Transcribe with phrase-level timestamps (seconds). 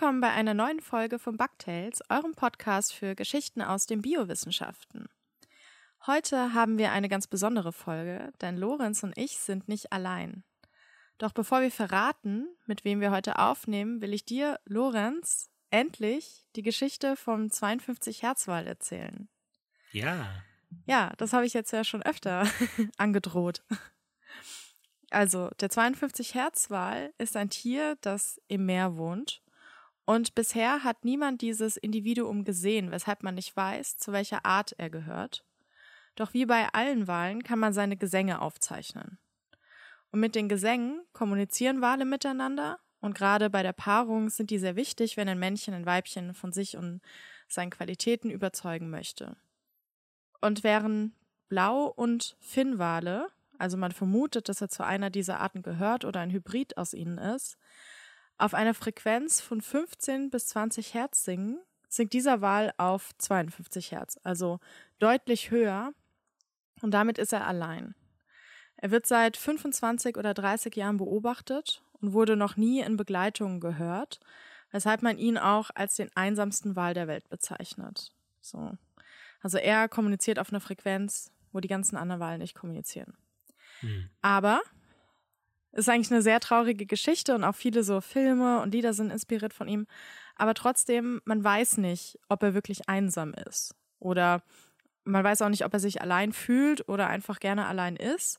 [0.00, 5.08] Willkommen bei einer neuen Folge von Bugtails, eurem Podcast für Geschichten aus den Biowissenschaften.
[6.06, 10.44] Heute haben wir eine ganz besondere Folge, denn Lorenz und ich sind nicht allein.
[11.18, 16.62] Doch bevor wir verraten, mit wem wir heute aufnehmen, will ich dir, Lorenz, endlich die
[16.62, 19.28] Geschichte vom 52 Herzwal erzählen.
[19.90, 20.44] Ja.
[20.86, 22.46] Ja, das habe ich jetzt ja schon öfter
[22.98, 23.64] angedroht.
[25.10, 29.42] Also, der 52 Herzwal ist ein Tier, das im Meer wohnt
[30.08, 34.88] und bisher hat niemand dieses Individuum gesehen, weshalb man nicht weiß, zu welcher Art er
[34.88, 35.44] gehört.
[36.16, 39.18] Doch wie bei allen Walen kann man seine Gesänge aufzeichnen.
[40.10, 44.76] Und mit den Gesängen kommunizieren Wale miteinander und gerade bei der Paarung sind die sehr
[44.76, 47.02] wichtig, wenn ein Männchen ein Weibchen von sich und
[47.46, 49.36] seinen Qualitäten überzeugen möchte.
[50.40, 51.12] Und während
[51.50, 56.30] Blau- und Finnwale, also man vermutet, dass er zu einer dieser Arten gehört oder ein
[56.30, 57.58] Hybrid aus ihnen ist,
[58.38, 61.58] auf einer Frequenz von 15 bis 20 Hertz singen,
[61.88, 64.60] singt dieser Wal auf 52 Hertz, also
[64.98, 65.92] deutlich höher.
[66.80, 67.94] Und damit ist er allein.
[68.76, 74.20] Er wird seit 25 oder 30 Jahren beobachtet und wurde noch nie in Begleitung gehört,
[74.70, 78.12] weshalb man ihn auch als den einsamsten Wal der Welt bezeichnet.
[78.40, 78.72] So.
[79.40, 83.16] Also er kommuniziert auf einer Frequenz, wo die ganzen anderen Wale nicht kommunizieren.
[83.80, 84.10] Hm.
[84.22, 84.60] Aber
[85.78, 89.54] ist eigentlich eine sehr traurige Geschichte und auch viele so Filme und Lieder sind inspiriert
[89.54, 89.86] von ihm.
[90.36, 93.74] Aber trotzdem, man weiß nicht, ob er wirklich einsam ist.
[93.98, 94.42] Oder
[95.04, 98.38] man weiß auch nicht, ob er sich allein fühlt oder einfach gerne allein ist.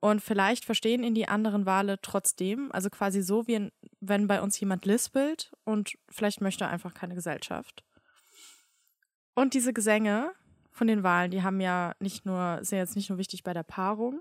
[0.00, 2.70] Und vielleicht verstehen ihn die anderen Wale trotzdem.
[2.72, 3.70] Also quasi so, wie
[4.00, 7.84] wenn bei uns jemand lispelt und vielleicht möchte er einfach keine Gesellschaft.
[9.34, 10.32] Und diese Gesänge
[10.70, 13.62] von den Walen, die haben ja nicht nur, sind jetzt nicht nur wichtig bei der
[13.62, 14.20] Paarung,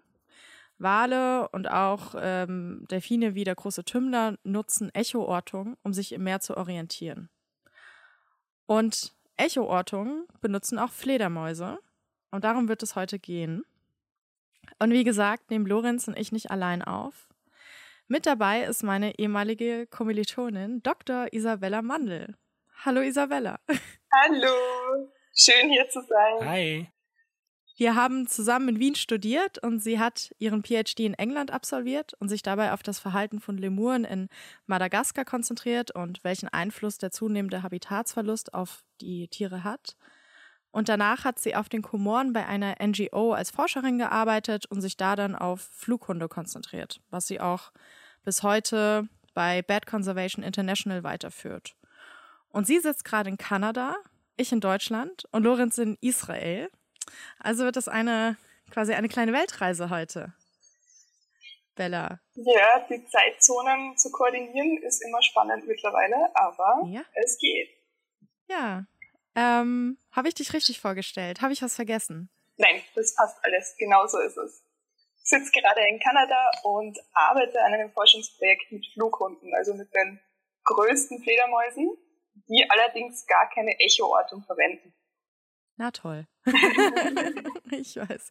[0.80, 6.40] Wale und auch ähm, Delfine wie der große Tümmler nutzen Echoortungen, um sich im Meer
[6.40, 7.30] zu orientieren.
[8.66, 11.80] Und Echoortungen benutzen auch Fledermäuse.
[12.32, 13.64] Und darum wird es heute gehen.
[14.78, 17.28] Und wie gesagt, nehmen Lorenz und ich nicht allein auf.
[18.08, 21.32] Mit dabei ist meine ehemalige Kommilitonin Dr.
[21.32, 22.36] Isabella Mandel.
[22.86, 23.60] Hallo Isabella.
[24.14, 26.48] Hallo, schön hier zu sein.
[26.48, 26.92] Hi.
[27.80, 32.28] Wir haben zusammen in Wien studiert und sie hat ihren PhD in England absolviert und
[32.28, 34.28] sich dabei auf das Verhalten von Lemuren in
[34.66, 39.96] Madagaskar konzentriert und welchen Einfluss der zunehmende Habitatsverlust auf die Tiere hat.
[40.72, 44.98] Und danach hat sie auf den Komoren bei einer NGO als Forscherin gearbeitet und sich
[44.98, 47.72] da dann auf Flughunde konzentriert, was sie auch
[48.26, 51.78] bis heute bei Bad Conservation International weiterführt.
[52.50, 53.96] Und sie sitzt gerade in Kanada,
[54.36, 56.70] ich in Deutschland und Lorenz in Israel.
[57.40, 58.38] Also wird das eine
[58.70, 60.34] quasi eine kleine Weltreise heute.
[61.76, 62.20] Bella.
[62.36, 67.02] Ja, die Zeitzonen zu koordinieren ist immer spannend mittlerweile, aber ja.
[67.14, 67.70] es geht.
[68.48, 68.86] Ja.
[69.36, 71.42] Ähm, Habe ich dich richtig vorgestellt?
[71.42, 72.30] Habe ich was vergessen?
[72.58, 73.76] Nein, das passt alles.
[73.78, 74.62] Genauso ist es.
[75.24, 80.20] Ich sitze gerade in Kanada und arbeite an einem Forschungsprojekt mit Flughunden, also mit den
[80.66, 81.96] größten Fledermäusen,
[82.50, 84.94] die allerdings gar keine Echoortung verwenden.
[85.80, 86.28] Na toll.
[87.72, 88.30] ich weiß.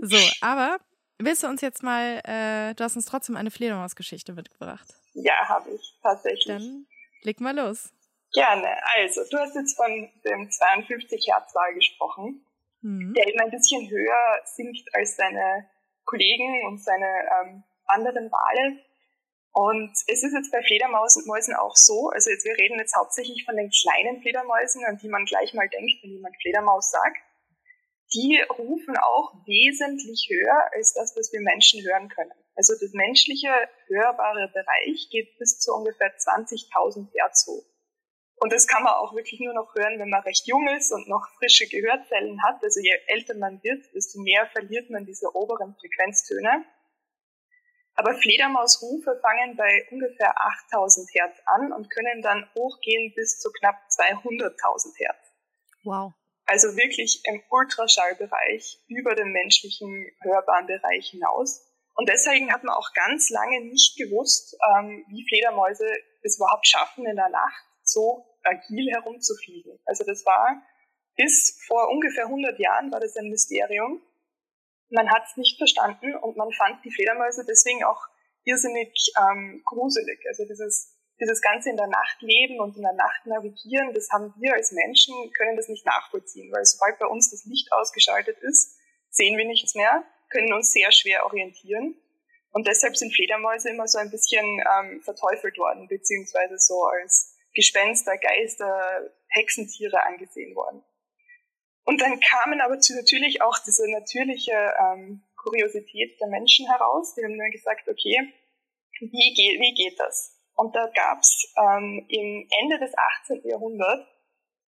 [0.00, 0.78] So, aber
[1.16, 4.92] willst du uns jetzt mal, äh, du hast uns trotzdem eine Fledermausgeschichte mitgebracht.
[5.14, 6.46] Ja, habe ich, tatsächlich.
[6.48, 6.86] Dann
[7.22, 7.92] leg mal los.
[8.32, 8.68] Gerne.
[8.96, 12.44] Also, du hast jetzt von dem 52 Hertz Wal gesprochen,
[12.80, 13.14] mhm.
[13.14, 15.70] der eben ein bisschen höher sinkt als seine
[16.04, 18.78] Kollegen und seine ähm, anderen Wale.
[19.52, 23.56] Und es ist jetzt bei Fledermäusen auch so, also jetzt, wir reden jetzt hauptsächlich von
[23.56, 27.18] den kleinen Fledermäusen, an die man gleich mal denkt, wenn jemand Fledermaus sagt.
[28.14, 32.32] Die rufen auch wesentlich höher als das, was wir Menschen hören können.
[32.54, 33.48] Also das menschliche
[33.88, 37.64] hörbare Bereich geht bis zu ungefähr 20.000 Hertz hoch.
[38.36, 41.08] Und das kann man auch wirklich nur noch hören, wenn man recht jung ist und
[41.08, 42.62] noch frische Gehörzellen hat.
[42.62, 46.64] Also je älter man wird, desto mehr verliert man diese oberen Frequenztöne.
[47.94, 50.34] Aber Fledermausrufe fangen bei ungefähr
[50.70, 55.32] 8000 Hertz an und können dann hochgehen bis zu knapp 200.000 Hertz.
[55.84, 56.12] Wow.
[56.46, 61.68] Also wirklich im Ultraschallbereich über den menschlichen hörbaren Bereich hinaus.
[61.94, 65.86] Und deswegen hat man auch ganz lange nicht gewusst, ähm, wie Fledermäuse
[66.22, 69.78] es überhaupt schaffen, in der Nacht so agil herumzufliegen.
[69.84, 70.62] Also das war
[71.16, 74.00] bis vor ungefähr 100 Jahren war das ein Mysterium
[74.92, 78.00] man hat es nicht verstanden und man fand die Fledermäuse deswegen auch
[78.44, 80.20] irrsinnig ähm, gruselig.
[80.28, 84.34] Also dieses, dieses Ganze in der Nacht leben und in der Nacht navigieren, das haben
[84.38, 88.78] wir als Menschen, können das nicht nachvollziehen, weil sobald bei uns das Licht ausgeschaltet ist,
[89.10, 91.96] sehen wir nichts mehr, können uns sehr schwer orientieren.
[92.50, 98.16] Und deshalb sind Fledermäuse immer so ein bisschen ähm, verteufelt worden, beziehungsweise so als Gespenster,
[98.18, 100.82] Geister, Hexentiere angesehen worden.
[101.84, 107.14] Und dann kamen aber natürlich auch diese natürliche ähm, Kuriosität der Menschen heraus.
[107.14, 108.32] Die haben dann gesagt, okay,
[109.00, 110.38] wie, geht, wie geht das?
[110.54, 112.92] Und da gab's ähm, im Ende des
[113.24, 113.42] 18.
[113.48, 114.06] Jahrhunderts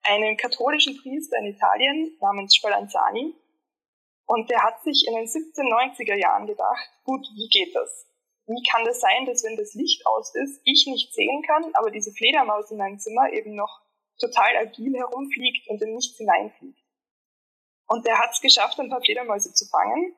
[0.04, 3.34] einen katholischen Priester in Italien namens Spallanzani.
[4.26, 8.06] Und der hat sich in den 1790er Jahren gedacht, gut, wie geht das?
[8.46, 11.90] Wie kann das sein, dass wenn das Licht aus ist, ich nicht sehen kann, aber
[11.90, 13.82] diese Fledermaus in meinem Zimmer eben noch
[14.18, 16.81] total agil herumfliegt und in nichts hineinfliegt?
[17.92, 20.14] Und der hat es geschafft, ein paar Fledermäuse zu fangen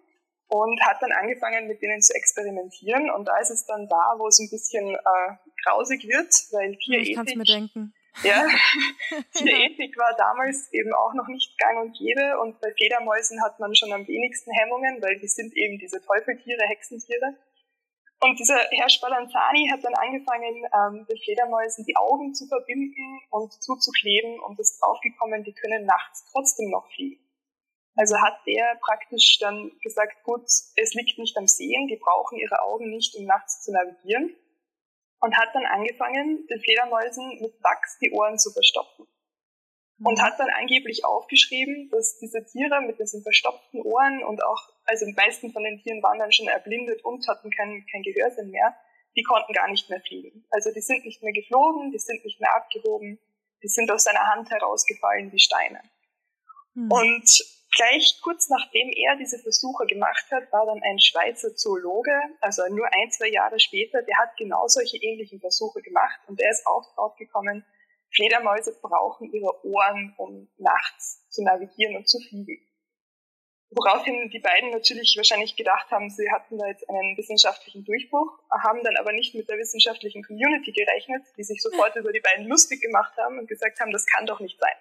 [0.46, 3.10] und hat dann angefangen, mit denen zu experimentieren.
[3.10, 5.30] Und da ist es dann da, wo es ein bisschen äh,
[5.64, 7.08] grausig wird, weil Tierethik...
[7.08, 7.92] Ich kann's mir denken.
[8.22, 8.46] Ja,
[9.34, 12.38] Tierethik war damals eben auch noch nicht gang und gäbe.
[12.38, 16.62] Und bei Fledermäusen hat man schon am wenigsten Hemmungen, weil die sind eben diese Teufeltiere,
[16.68, 17.34] Hexentiere.
[18.20, 23.52] Und dieser Herr Spallanzani hat dann angefangen, ähm, den Fledermäusen die Augen zu verbinden und
[23.52, 27.23] zuzukleben und ist draufgekommen, die können nachts trotzdem noch fliegen.
[27.96, 32.60] Also hat der praktisch dann gesagt, gut, es liegt nicht am Sehen, die brauchen ihre
[32.62, 34.36] Augen nicht, um nachts zu navigieren.
[35.20, 39.06] Und hat dann angefangen, den Fledermäusen mit Wachs die Ohren zu verstopfen.
[40.02, 45.06] Und hat dann angeblich aufgeschrieben, dass diese Tiere mit diesen verstopften Ohren und auch, also
[45.06, 48.74] die meisten von den Tieren waren dann schon erblindet und hatten kein, kein Gehörsinn mehr,
[49.16, 50.44] die konnten gar nicht mehr fliegen.
[50.50, 53.20] Also die sind nicht mehr geflogen, die sind nicht mehr abgehoben,
[53.62, 55.80] die sind aus seiner Hand herausgefallen wie Steine.
[56.74, 56.90] Mhm.
[56.90, 62.62] Und Gleich kurz nachdem er diese Versuche gemacht hat, war dann ein Schweizer Zoologe, also
[62.68, 66.64] nur ein, zwei Jahre später, der hat genau solche ähnlichen Versuche gemacht und der ist
[66.66, 67.64] auch drauf gekommen,
[68.14, 72.64] Fledermäuse brauchen ihre Ohren, um nachts zu navigieren und zu fliegen.
[73.70, 78.84] Woraufhin die beiden natürlich wahrscheinlich gedacht haben, sie hatten da jetzt einen wissenschaftlichen Durchbruch, haben
[78.84, 82.80] dann aber nicht mit der wissenschaftlichen Community gerechnet, die sich sofort über die beiden lustig
[82.82, 84.76] gemacht haben und gesagt haben, das kann doch nicht sein.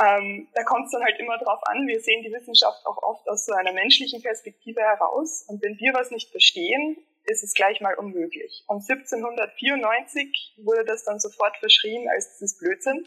[0.00, 1.86] Ähm, da kommt es dann halt immer drauf an.
[1.86, 5.44] Wir sehen die Wissenschaft auch oft aus so einer menschlichen Perspektive heraus.
[5.46, 6.96] Und wenn wir was nicht verstehen,
[7.26, 8.64] ist es gleich mal unmöglich.
[8.66, 13.06] Und 1794 wurde das dann sofort verschrien als dieses Blödsinn.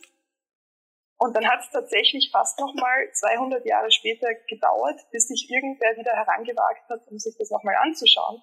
[1.17, 6.13] Und dann hat es tatsächlich fast nochmal 200 Jahre später gedauert, bis sich irgendwer wieder
[6.13, 8.41] herangewagt hat, um sich das nochmal anzuschauen.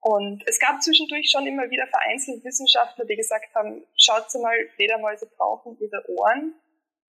[0.00, 5.26] Und es gab zwischendurch schon immer wieder vereinzelt Wissenschaftler, die gesagt haben, schaut mal, Fledermäuse
[5.36, 6.54] brauchen ihre Ohren,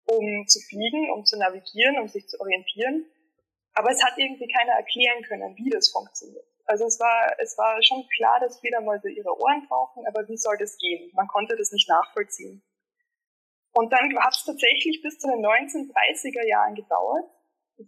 [0.06, 3.06] um zu fliegen, um zu navigieren, um sich zu orientieren.
[3.74, 6.46] Aber es hat irgendwie keiner erklären können, wie das funktioniert.
[6.66, 10.58] Also es war, es war schon klar, dass Fledermäuse ihre Ohren brauchen, aber wie soll
[10.58, 11.12] das gehen?
[11.14, 12.64] Man konnte das nicht nachvollziehen.
[13.74, 17.26] Und dann hat es tatsächlich bis zu den 1930er Jahren gedauert,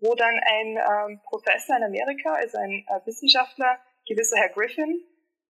[0.02, 5.02] wo dann ein ähm, Professor in Amerika, also ein äh, Wissenschaftler, gewisser Herr Griffin,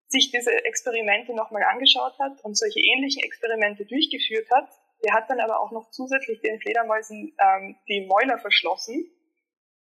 [0.07, 4.69] sich diese Experimente nochmal angeschaut hat und solche ähnlichen Experimente durchgeführt hat
[5.03, 9.11] der hat dann aber auch noch zusätzlich den Fledermäusen ähm, die Mäuler verschlossen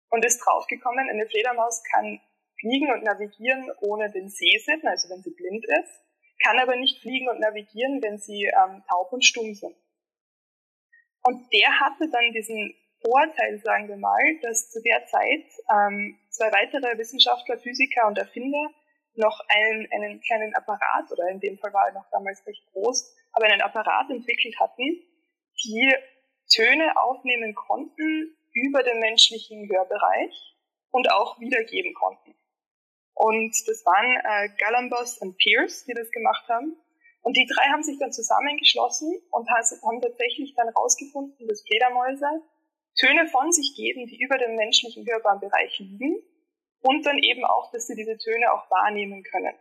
[0.10, 2.20] und ist draufgekommen, eine Fledermaus kann
[2.60, 6.02] fliegen und navigieren ohne den Sehsinn, also wenn sie blind ist,
[6.44, 9.76] kann aber nicht fliegen und navigieren, wenn sie ähm, taub und stumm sind.
[11.24, 16.52] Und der hatte dann diesen Vorteil, sagen wir mal, dass zu der Zeit ähm, zwei
[16.52, 18.70] weitere Wissenschaftler, Physiker und Erfinder
[19.16, 23.16] noch einen, einen kleinen Apparat, oder in dem Fall war er noch damals recht groß,
[23.36, 25.02] aber einen Apparat entwickelt hatten,
[25.64, 25.94] die
[26.54, 30.56] Töne aufnehmen konnten über den menschlichen Hörbereich
[30.92, 32.36] und auch wiedergeben konnten.
[33.14, 36.78] Und das waren äh, Galambos und Pierce, die das gemacht haben.
[37.22, 42.28] Und die drei haben sich dann zusammengeschlossen und haben tatsächlich dann rausgefunden, dass Fledermäuse
[43.00, 46.22] Töne von sich geben, die über dem menschlichen hörbaren Bereich liegen
[46.82, 49.54] und dann eben auch, dass sie diese Töne auch wahrnehmen können.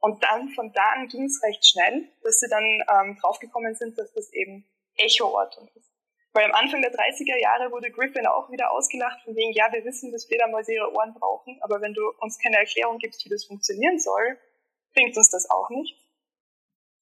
[0.00, 3.98] Und dann von da an ging es recht schnell, dass sie dann ähm, draufgekommen sind,
[3.98, 4.64] dass das eben
[4.96, 5.90] Echoortung ist.
[6.32, 9.84] Weil am Anfang der 30er Jahre wurde Griffin auch wieder ausgelacht von wegen, ja, wir
[9.84, 13.46] wissen, dass Fledermäuse ihre Ohren brauchen, aber wenn du uns keine Erklärung gibst, wie das
[13.46, 14.38] funktionieren soll,
[14.92, 15.96] bringt uns das auch nicht.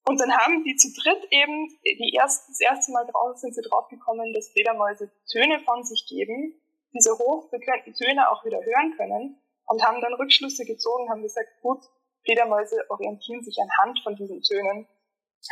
[0.07, 3.63] Und dann haben die zu dritt eben, die erst, das erste Mal drauf sind sie
[3.63, 6.61] draufgekommen, dass Fledermäuse Töne von sich geben,
[6.93, 11.83] diese hochfrequenten Töne auch wieder hören können und haben dann Rückschlüsse gezogen, haben gesagt, gut,
[12.25, 14.87] Fledermäuse orientieren sich anhand von diesen Tönen,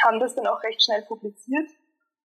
[0.05, 1.69] haben das dann auch recht schnell publiziert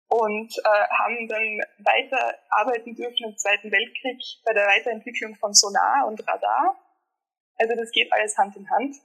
[0.09, 6.07] und äh, haben dann weiter arbeiten dürfen im Zweiten Weltkrieg bei der Weiterentwicklung von Sonar
[6.07, 6.76] und Radar.
[7.57, 8.97] Also das geht alles Hand in Hand.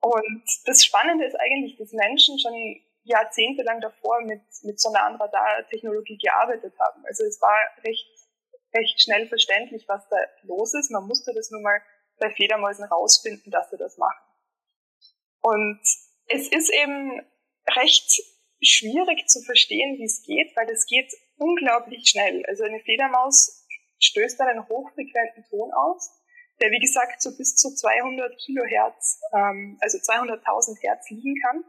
[0.00, 2.54] Und das Spannende ist eigentlich, dass Menschen schon
[3.04, 7.04] jahrzehntelang davor mit, mit Sonar- und Radartechnologie gearbeitet haben.
[7.06, 8.06] Also es war recht,
[8.74, 10.90] recht schnell verständlich, was da los ist.
[10.90, 11.80] Man musste das nur mal
[12.18, 14.29] bei Fledermäusen rausfinden, dass sie das machen.
[15.40, 15.80] Und
[16.26, 17.20] es ist eben
[17.76, 18.22] recht
[18.62, 22.44] schwierig zu verstehen, wie es geht, weil es geht unglaublich schnell.
[22.46, 23.66] Also eine Fledermaus
[23.98, 26.10] stößt einen hochfrequenten Ton aus,
[26.60, 31.64] der wie gesagt so bis zu 200 Kilohertz, ähm, also 200.000 Hertz liegen kann.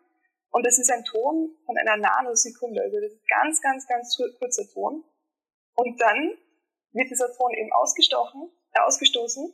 [0.52, 4.68] Und das ist ein Ton von einer Nanosekunde, also das ist ganz, ganz, ganz kurzer
[4.74, 5.04] Ton.
[5.76, 6.38] Und dann
[6.92, 9.54] wird dieser Ton eben ausgestochen, äh, ausgestoßen,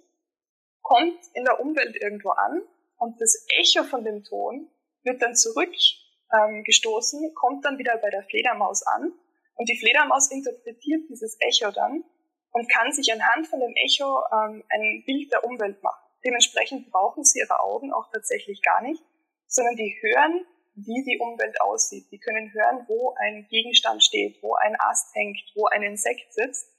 [0.82, 2.64] kommt in der Umwelt irgendwo an
[2.98, 4.70] und das Echo von dem Ton
[5.04, 9.14] wird dann zurückgestoßen, ähm, kommt dann wieder bei der Fledermaus an
[9.56, 12.04] und die Fledermaus interpretiert dieses Echo dann
[12.52, 16.04] und kann sich anhand von dem Echo ähm, ein Bild der Umwelt machen.
[16.26, 19.04] Dementsprechend brauchen sie ihre Augen auch tatsächlich gar nicht,
[19.48, 22.12] sondern die hören, wie die Umwelt aussieht.
[22.12, 26.77] Die können hören, wo ein Gegenstand steht, wo ein Ast hängt, wo ein Insekt sitzt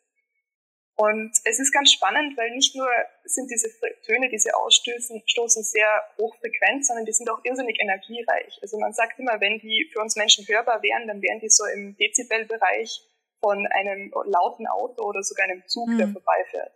[0.99, 2.89] und es ist ganz spannend, weil nicht nur
[3.23, 3.71] sind diese
[4.05, 5.89] Töne, die sie ausstoßen, stoßen sehr
[6.19, 8.59] hochfrequent, sondern die sind auch irrsinnig energiereich.
[8.63, 11.65] Also man sagt immer, wenn die für uns Menschen hörbar wären, dann wären die so
[11.67, 13.01] im Dezibelbereich
[13.41, 15.99] von einem lauten Auto oder sogar einem Zug, mhm.
[15.99, 16.73] der vorbeifährt.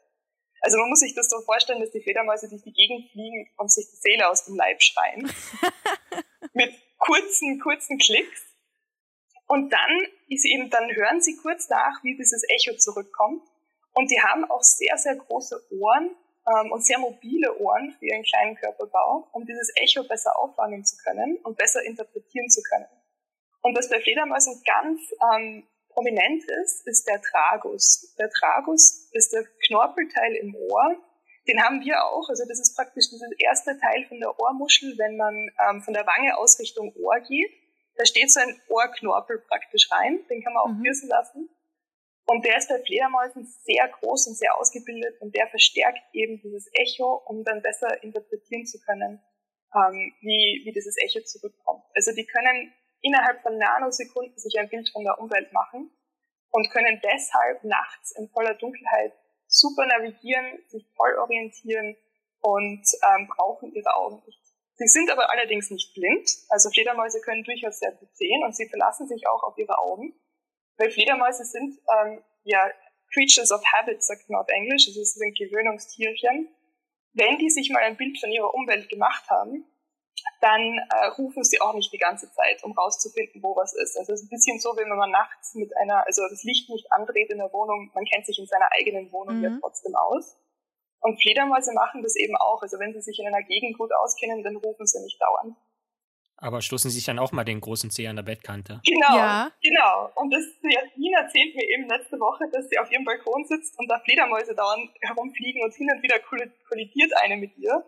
[0.61, 3.73] Also man muss sich das so vorstellen, dass die Fledermäuse durch die Gegend fliegen und
[3.73, 5.33] sich die Seele aus dem Leib schreien.
[6.53, 8.47] Mit kurzen, kurzen Klicks.
[9.49, 13.43] Und dann ist eben, dann hören sie kurz nach, wie dieses Echo zurückkommt
[13.95, 18.23] und die haben auch sehr, sehr große Ohren ähm, und sehr mobile Ohren für ihren
[18.23, 22.87] kleinen Körperbau, um dieses Echo besser auffangen zu können und besser interpretieren zu können.
[23.63, 25.01] Und was bei Fledermäusen ganz
[25.35, 28.15] ähm, prominent ist, ist der Tragus.
[28.19, 30.97] Der Tragus ist der Knorpelteil im Ohr.
[31.47, 32.29] Den haben wir auch.
[32.29, 36.07] Also das ist praktisch dieser erste Teil von der Ohrmuschel, wenn man ähm, von der
[36.07, 37.51] Wange aus Richtung Ohr geht.
[37.97, 40.25] Da steht so ein Ohrknorpel praktisch rein.
[40.29, 40.83] Den kann man auch mhm.
[40.83, 41.49] piercen lassen.
[42.33, 46.67] Und der ist bei Fledermäusen sehr groß und sehr ausgebildet und der verstärkt eben dieses
[46.73, 49.21] Echo, um dann besser interpretieren zu können,
[49.75, 51.85] ähm, wie, wie dieses Echo zurückkommt.
[51.95, 52.73] Also die können
[53.03, 55.91] innerhalb von Nanosekunden sich ein Bild von der Umwelt machen
[56.53, 59.13] und können deshalb nachts in voller Dunkelheit
[59.47, 61.99] super navigieren, sich voll orientieren
[62.41, 64.41] und ähm, brauchen ihre Augen nicht.
[64.77, 66.31] Sie sind aber allerdings nicht blind.
[66.49, 70.15] Also Fledermäuse können durchaus sehr gut sehen und sie verlassen sich auch auf ihre Augen.
[70.79, 72.71] Weil Fledermäuse sind ähm, ja
[73.13, 76.49] Creatures of Habit, sagt man auf Englisch, also es sind Gewöhnungstierchen.
[77.15, 79.67] Wenn die sich mal ein Bild von ihrer Umwelt gemacht haben,
[80.41, 83.97] dann äh, rufen sie auch nicht die ganze Zeit, um rauszufinden, wo was ist.
[83.99, 86.91] Also es ist ein bisschen so, wenn man nachts mit einer, also das Licht nicht
[86.93, 89.45] andreht in der Wohnung, man kennt sich in seiner eigenen Wohnung mhm.
[89.45, 90.37] ja trotzdem aus.
[91.01, 92.63] Und Fledermäuse machen das eben auch.
[92.63, 95.57] Also wenn sie sich in einer Gegend gut auskennen, dann rufen sie nicht dauernd.
[96.43, 98.81] Aber stoßen Sie sich dann auch mal den großen Zeh an der Bettkante?
[98.85, 99.53] Genau, ja.
[99.63, 100.11] genau.
[100.17, 103.89] Und das Jasmin erzählt mir eben letzte Woche, dass sie auf ihrem Balkon sitzt und
[103.89, 107.85] da Fledermäuse dauernd herumfliegen und hin und wieder kollidiert eine mit ihr.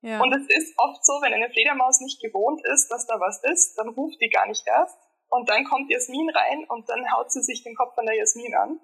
[0.00, 0.22] Ja.
[0.22, 3.76] Und es ist oft so, wenn eine Fledermaus nicht gewohnt ist, dass da was ist,
[3.76, 4.96] dann ruft die gar nicht erst.
[5.28, 8.54] Und dann kommt Jasmin rein und dann haut sie sich den Kopf von der Jasmin
[8.54, 8.80] an.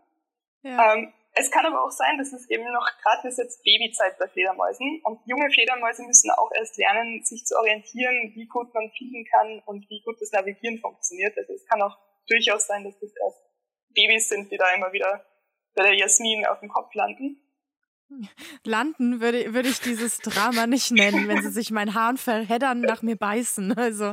[0.60, 0.92] Ja.
[0.92, 4.28] Ähm, es kann aber auch sein, dass es eben noch gerade ist jetzt Babyzeit bei
[4.28, 9.26] Fledermäusen und junge Fledermäuse müssen auch erst lernen, sich zu orientieren, wie gut man fliegen
[9.26, 11.36] kann und wie gut das Navigieren funktioniert.
[11.36, 11.98] Also es kann auch
[12.28, 13.42] durchaus sein, dass das erst
[13.94, 15.26] Babys sind, die da immer wieder
[15.74, 17.40] bei der Jasmin auf dem Kopf landen.
[18.62, 23.02] Landen würde, würde ich dieses Drama nicht nennen, wenn sie sich mein Hahn verheddern, nach
[23.02, 23.76] mir beißen.
[23.76, 24.12] Also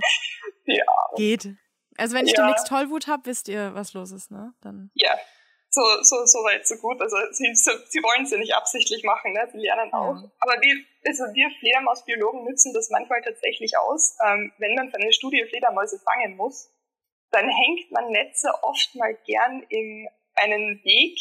[0.66, 0.84] ja.
[1.18, 1.50] geht.
[1.98, 2.42] Also wenn ich ja.
[2.42, 4.54] demnächst Tollwut habe, wisst ihr, was los ist, ne?
[4.62, 4.90] Dann.
[4.96, 5.16] Ja,
[5.72, 7.02] so, so, so weit, so gut.
[7.02, 9.48] Also sie, so, sie wollen es ja nicht absichtlich machen, ne?
[9.52, 10.16] sie lernen auch.
[10.16, 10.32] Ja.
[10.42, 10.76] Aber wir,
[11.08, 14.18] also wir Fledermausbiologen nutzen das manchmal tatsächlich aus.
[14.28, 16.70] Ähm, wenn man für eine Studie Fledermäuse fangen muss,
[17.32, 21.18] dann hängt man Netze oft mal gern in einen Weg,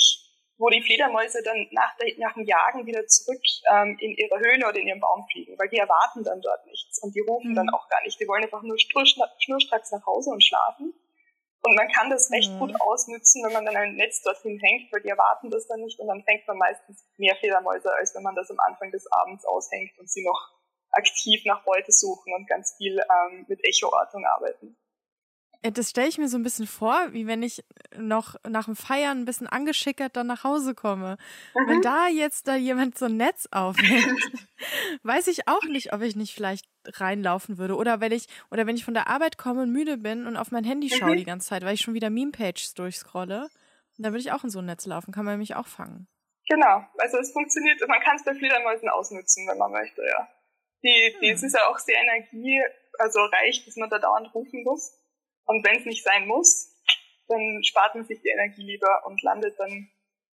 [0.58, 3.42] wo die Fledermäuse dann nach, der, nach dem Jagen wieder zurück
[3.72, 7.00] ähm, in ihre Höhle oder in ihren Baum fliegen, weil die erwarten dann dort nichts
[7.02, 7.54] und die rufen mhm.
[7.54, 8.20] dann auch gar nicht.
[8.20, 10.92] Die wollen einfach nur schnurstracks nach Hause und schlafen.
[11.62, 12.58] Und man kann das recht mhm.
[12.58, 16.00] gut ausnützen, wenn man dann ein Netz dorthin hängt, weil die erwarten das dann nicht
[16.00, 19.44] und dann fängt man meistens mehr Fledermäuse, als wenn man das am Anfang des Abends
[19.44, 20.60] aushängt und sie noch
[20.92, 24.76] aktiv nach Beute suchen und ganz viel ähm, mit Echoortung arbeiten.
[25.62, 27.64] Äh, das stelle ich mir so ein bisschen vor, wie wenn ich
[27.96, 31.16] noch nach dem Feiern ein bisschen angeschickert dann nach Hause komme.
[31.54, 31.68] Mhm.
[31.68, 34.20] Wenn da jetzt da jemand so ein Netz aufhängt,
[35.02, 37.76] weiß ich auch nicht, ob ich nicht vielleicht reinlaufen würde.
[37.76, 40.50] Oder wenn ich, oder wenn ich von der Arbeit komme und müde bin und auf
[40.50, 41.18] mein Handy schaue mhm.
[41.18, 43.48] die ganze Zeit, weil ich schon wieder Meme-Pages durchscrolle,
[43.98, 46.08] dann würde ich auch in so ein Netz laufen, kann man mich auch fangen.
[46.48, 50.28] Genau, also es funktioniert, man kann es bei Fledermäusen ausnutzen, wenn man möchte, ja.
[50.82, 51.34] Die, die, hm.
[51.34, 52.60] Es ist ja auch sehr energie,
[52.98, 54.98] also reich, dass man da dauernd rufen muss.
[55.50, 56.76] Und wenn es nicht sein muss,
[57.26, 59.90] dann spart man sich die Energie lieber und landet dann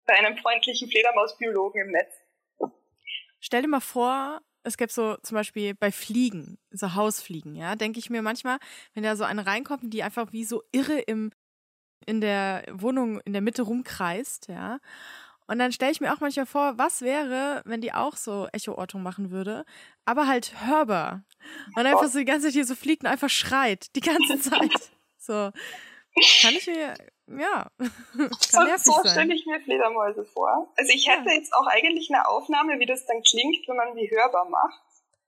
[0.06, 2.14] bei einem freundlichen Fledermausbiologen im Netz.
[3.42, 8.00] Stell dir mal vor, es gibt so zum Beispiel bei Fliegen, so Hausfliegen, ja, denke
[8.00, 8.58] ich mir manchmal,
[8.94, 11.34] wenn da so eine reinkommt, die einfach wie so irre im,
[12.06, 14.80] in der Wohnung in der Mitte rumkreist, ja.
[15.46, 19.04] Und dann stelle ich mir auch manchmal vor, was wäre, wenn die auch so Echo-Ortung
[19.04, 19.66] machen würde,
[20.06, 21.26] aber halt hörbar.
[21.76, 24.92] Und einfach so die ganze Zeit hier so fliegt und einfach schreit, die ganze Zeit.
[25.22, 25.52] So.
[26.42, 26.96] Kann ich mir,
[27.40, 27.72] ja.
[28.40, 30.74] so so stelle ich mir Fledermäuse vor.
[30.76, 31.36] Also ich hätte ja.
[31.36, 34.82] jetzt auch eigentlich eine Aufnahme, wie das dann klingt, wenn man die hörbar macht.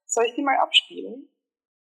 [0.04, 1.30] Soll ich die mal abspielen?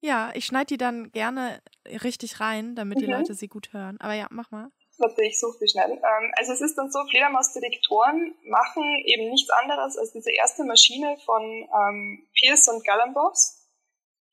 [0.00, 3.00] Ja, ich schneide die dann gerne richtig rein, damit mhm.
[3.00, 4.00] die Leute sie gut hören.
[4.00, 4.71] Aber ja, mach mal.
[4.99, 5.90] Warte, ich suche die schnell.
[5.90, 11.16] Ähm, also es ist dann so, Fledermausdetektoren machen eben nichts anderes als diese erste Maschine
[11.25, 13.62] von ähm, Pierce und Gallenboss.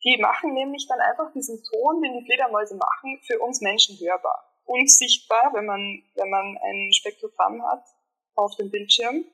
[0.03, 4.45] Die machen nämlich dann einfach diesen Ton, den die Fledermäuse machen, für uns Menschen hörbar.
[4.65, 7.83] Unsichtbar, wenn man, wenn man ein Spektrogramm hat
[8.35, 9.25] auf dem Bildschirm.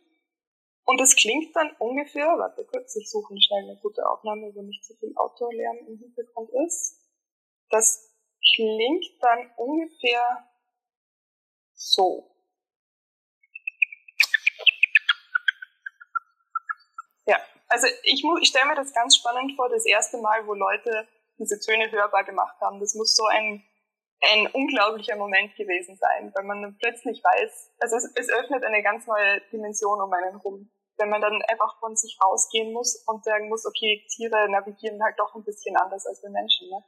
[0.86, 4.86] Und das klingt dann ungefähr, warte kurz, ich suche schnell eine gute Aufnahme, wo nicht
[4.86, 7.00] so viel Autolärm im Hintergrund ist.
[7.70, 8.12] Das
[8.56, 10.48] klingt dann ungefähr
[11.74, 12.32] so.
[17.26, 21.08] Ja, also ich, ich stelle mir das ganz spannend vor, das erste Mal, wo Leute
[21.38, 22.80] diese Töne hörbar gemacht haben.
[22.80, 23.64] Das muss so ein,
[24.22, 28.82] ein unglaublicher Moment gewesen sein, weil man dann plötzlich weiß, also es, es öffnet eine
[28.84, 30.70] ganz neue Dimension um einen rum.
[30.98, 35.20] Wenn man dann einfach von sich rausgehen muss und sagen muss, okay, Tiere navigieren halt
[35.20, 36.70] doch ein bisschen anders als wir Menschen.
[36.70, 36.84] Ne?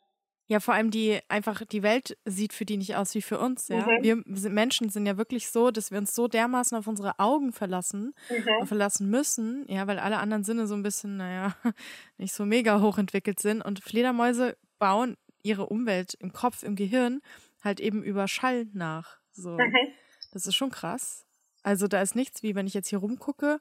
[0.50, 3.68] Ja, vor allem die einfach, die Welt sieht für die nicht aus wie für uns,
[3.68, 3.86] ja.
[3.86, 4.24] Mhm.
[4.26, 8.14] Wir Menschen sind ja wirklich so, dass wir uns so dermaßen auf unsere Augen verlassen
[8.30, 8.66] mhm.
[8.66, 11.56] verlassen müssen, ja, weil alle anderen Sinne so ein bisschen, naja,
[12.18, 13.62] nicht so mega hochentwickelt sind.
[13.62, 17.22] Und Fledermäuse bauen ihre Umwelt im Kopf, im Gehirn
[17.62, 19.18] halt eben über Schall nach.
[19.32, 19.52] So.
[19.52, 19.94] Mhm.
[20.32, 21.26] Das ist schon krass.
[21.64, 23.60] Also da ist nichts, wie wenn ich jetzt hier rumgucke,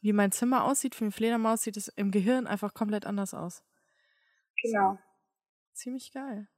[0.00, 3.62] wie mein Zimmer aussieht, für eine Fledermaus sieht es im Gehirn einfach komplett anders aus.
[4.62, 4.98] Genau.
[5.74, 6.48] Ziemlich geil.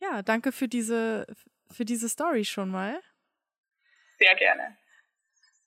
[0.00, 1.26] Ja, danke für diese,
[1.70, 3.00] für diese Story schon mal.
[4.18, 4.76] Sehr gerne.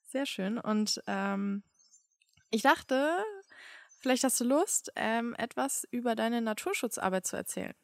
[0.08, 0.58] Sehr schön.
[0.58, 1.62] Und ähm,
[2.50, 3.24] ich dachte,
[4.00, 7.74] vielleicht hast du Lust, ähm, etwas über deine Naturschutzarbeit zu erzählen.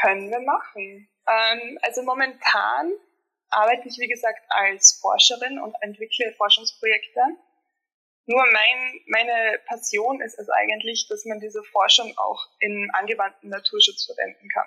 [0.00, 1.08] Können wir machen.
[1.28, 2.92] Ähm, also momentan
[3.50, 7.20] arbeite ich, wie gesagt, als Forscherin und entwickle Forschungsprojekte
[8.26, 14.06] nur mein, meine Passion ist es eigentlich, dass man diese Forschung auch in angewandten Naturschutz
[14.06, 14.66] verwenden kann.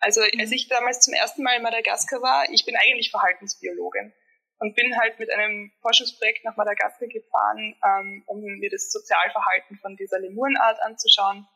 [0.00, 0.40] Also mhm.
[0.40, 4.14] als ich damals zum ersten Mal in Madagaskar war, ich bin eigentlich Verhaltensbiologin
[4.58, 9.96] und bin halt mit einem Forschungsprojekt nach Madagaskar gefahren, ähm, um mir das Sozialverhalten von
[9.96, 11.46] dieser Lemurenart anzuschauen.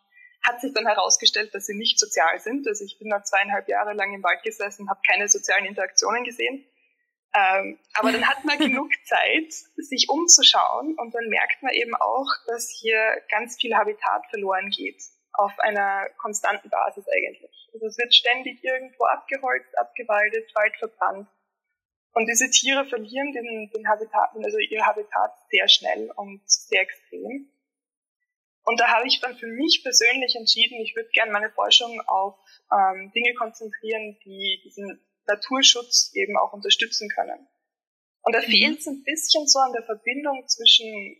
[0.42, 2.66] Hat sich dann herausgestellt, dass sie nicht sozial sind.
[2.66, 6.66] Also ich bin da zweieinhalb Jahre lang im Wald gesessen, habe keine sozialen Interaktionen gesehen
[7.32, 12.26] ähm, aber dann hat man genug Zeit, sich umzuschauen und dann merkt man eben auch,
[12.46, 15.00] dass hier ganz viel Habitat verloren geht,
[15.32, 17.70] auf einer konstanten Basis eigentlich.
[17.72, 21.28] Also es wird ständig irgendwo abgeholzt, abgewaldet, Wald verbrannt.
[22.12, 27.48] Und diese Tiere verlieren den, den Habitat, also ihr Habitat sehr schnell und sehr extrem.
[28.64, 32.36] Und da habe ich dann für mich persönlich entschieden, ich würde gerne meine Forschung auf
[32.72, 37.48] ähm, Dinge konzentrieren, die diesen Naturschutz eben auch unterstützen können.
[38.22, 38.50] Und da mhm.
[38.50, 41.16] fehlt es ein bisschen so an der Verbindung zwischen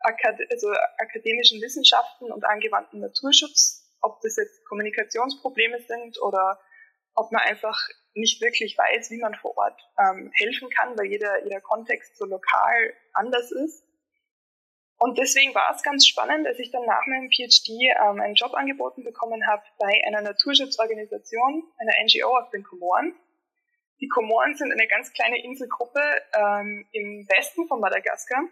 [0.00, 6.60] Akad also akademischen Wissenschaften und angewandten Naturschutz, ob das jetzt Kommunikationsprobleme sind oder
[7.14, 7.78] ob man einfach
[8.14, 12.24] nicht wirklich weiß, wie man vor Ort ähm, helfen kann, weil jeder, jeder Kontext so
[12.26, 13.84] lokal anders ist.
[14.98, 18.54] Und deswegen war es ganz spannend, als ich dann nach meinem PhD ähm, einen Job
[18.54, 23.14] angeboten bekommen habe bei einer Naturschutzorganisation, einer NGO auf den Komoren.
[24.00, 26.00] Die Komoren sind eine ganz kleine Inselgruppe
[26.34, 28.44] ähm, im Westen von Madagaskar.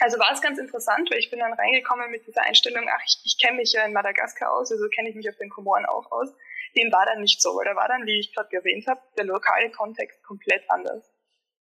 [0.00, 3.20] Also war es ganz interessant, weil ich bin dann reingekommen mit dieser Einstellung, ach, ich,
[3.24, 6.10] ich kenne mich ja in Madagaskar aus, also kenne ich mich auf den Komoren auch
[6.12, 6.28] aus.
[6.76, 9.24] Dem war dann nicht so, weil da war dann, wie ich gerade erwähnt habe, der
[9.24, 11.04] lokale Kontext komplett anders.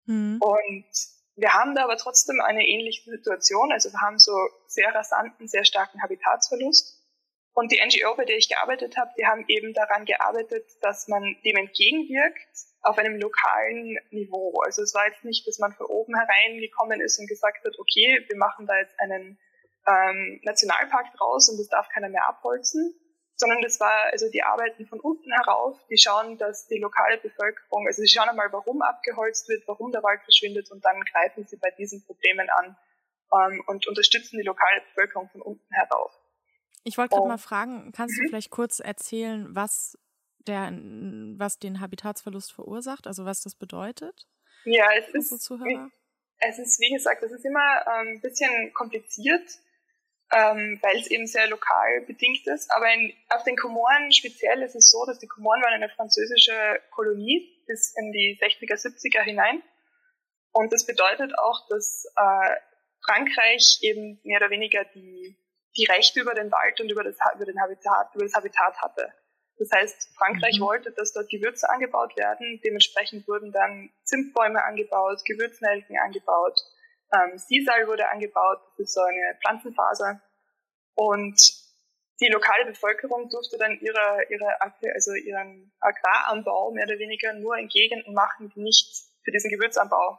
[0.06, 0.40] Mhm.
[0.40, 0.86] Und
[1.36, 3.72] wir haben da aber trotzdem eine ähnliche Situation.
[3.72, 4.32] Also wir haben so
[4.66, 7.03] sehr rasanten, sehr starken Habitatsverlust.
[7.54, 11.36] Und die NGO, bei der ich gearbeitet habe, die haben eben daran gearbeitet, dass man
[11.44, 12.48] dem entgegenwirkt
[12.82, 14.60] auf einem lokalen Niveau.
[14.64, 18.24] Also es war jetzt nicht, dass man von oben hereingekommen ist und gesagt hat, okay,
[18.28, 19.38] wir machen da jetzt einen
[19.86, 22.92] ähm, Nationalpark draus und das darf keiner mehr abholzen,
[23.36, 27.86] sondern das war also die arbeiten von unten herauf, die schauen, dass die lokale Bevölkerung,
[27.86, 31.56] also sie schauen einmal, warum abgeholzt wird, warum der Wald verschwindet und dann greifen sie
[31.56, 32.76] bei diesen Problemen an
[33.32, 36.12] ähm, und unterstützen die lokale Bevölkerung von unten herauf.
[36.84, 38.28] Ich wollte gerade mal fragen, kannst du mhm.
[38.28, 39.98] vielleicht kurz erzählen, was
[40.46, 40.70] der,
[41.38, 44.26] was den Habitatsverlust verursacht, also was das bedeutet?
[44.64, 49.48] Ja, es ist, es ist wie gesagt, es ist immer ähm, ein bisschen kompliziert.
[50.32, 52.70] ähm, weil es eben sehr lokal bedingt ist.
[52.72, 56.80] Aber in, auf den Komoren speziell ist es so, dass die Komoren waren eine französische
[56.90, 59.62] Kolonie bis in die 60er, 70er hinein.
[60.52, 62.56] Und das bedeutet auch, dass äh,
[63.04, 65.36] Frankreich eben mehr oder weniger die,
[65.76, 69.12] die Rechte über den Wald und über das, über den Habitat, über das Habitat hatte.
[69.58, 70.64] Das heißt, Frankreich mhm.
[70.64, 72.60] wollte, dass dort Gewürze angebaut werden.
[72.64, 76.58] Dementsprechend wurden dann Zimtbäume angebaut, Gewürznelken angebaut,
[77.14, 80.20] ähm, Sisal wurde angebaut, das ist so eine Pflanzenfaser.
[80.94, 81.38] Und
[82.20, 84.60] die lokale Bevölkerung durfte dann ihre, ihre,
[84.94, 90.18] also ihren Agraranbau mehr oder weniger nur in Gegenden machen, die nicht für diesen Gewürzanbau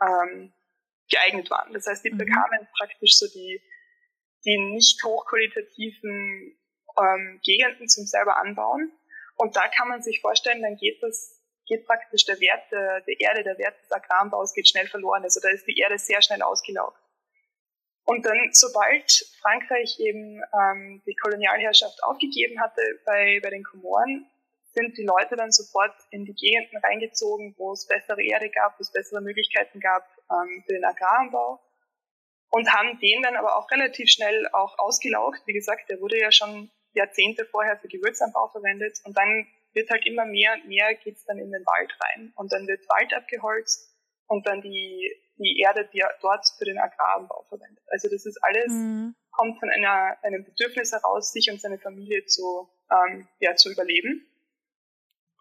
[0.00, 0.52] ähm,
[1.10, 1.72] geeignet waren.
[1.72, 2.18] Das heißt, die mhm.
[2.18, 3.60] bekamen praktisch so die,
[4.44, 6.56] die nicht hochqualitativen
[6.98, 8.92] ähm, Gegenden zum selber anbauen.
[9.36, 13.20] Und da kann man sich vorstellen, dann geht das geht praktisch der Wert der, der
[13.20, 15.22] Erde, der Wert des Agraranbaus geht schnell verloren.
[15.22, 16.98] Also da ist die Erde sehr schnell ausgelaugt.
[18.04, 24.26] Und dann, sobald Frankreich eben ähm, die Kolonialherrschaft aufgegeben hatte bei, bei den Komoren,
[24.74, 28.82] sind die Leute dann sofort in die Gegenden reingezogen, wo es bessere Erde gab, wo
[28.82, 31.60] es bessere Möglichkeiten gab ähm, für den Agraranbau
[32.52, 35.42] und haben den dann aber auch relativ schnell auch ausgelaugt.
[35.46, 40.06] Wie gesagt, der wurde ja schon Jahrzehnte vorher für Gewürzanbau verwendet und dann wird halt
[40.06, 42.32] immer mehr und mehr geht's dann in den Wald rein.
[42.36, 43.90] Und dann wird Wald abgeholzt
[44.26, 47.82] und dann die, die Erde, die dort für den Agraranbau verwendet.
[47.88, 49.14] Also das ist alles, mhm.
[49.30, 54.26] kommt von einer, einem Bedürfnis heraus, sich und seine Familie zu, ähm, ja, zu überleben.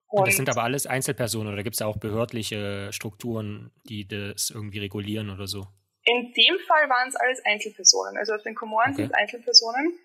[0.08, 4.50] Und, und das sind aber alles Einzelpersonen oder gibt es auch behördliche Strukturen, die das
[4.50, 5.68] irgendwie regulieren oder so?
[6.04, 8.18] In dem Fall waren es alles Einzelpersonen.
[8.18, 9.04] Also auf den Komoren okay.
[9.04, 10.00] sind es Einzelpersonen.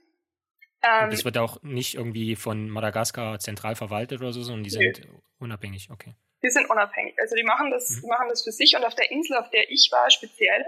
[0.82, 5.04] Ähm, das wird auch nicht irgendwie von Madagaskar zentral verwaltet oder so, sondern die sind
[5.04, 5.18] nö.
[5.38, 6.14] unabhängig, okay.
[6.42, 7.14] Die sind unabhängig.
[7.18, 8.00] Also die machen das, mhm.
[8.02, 10.64] die machen das für sich und auf der Insel, auf der ich war, speziell,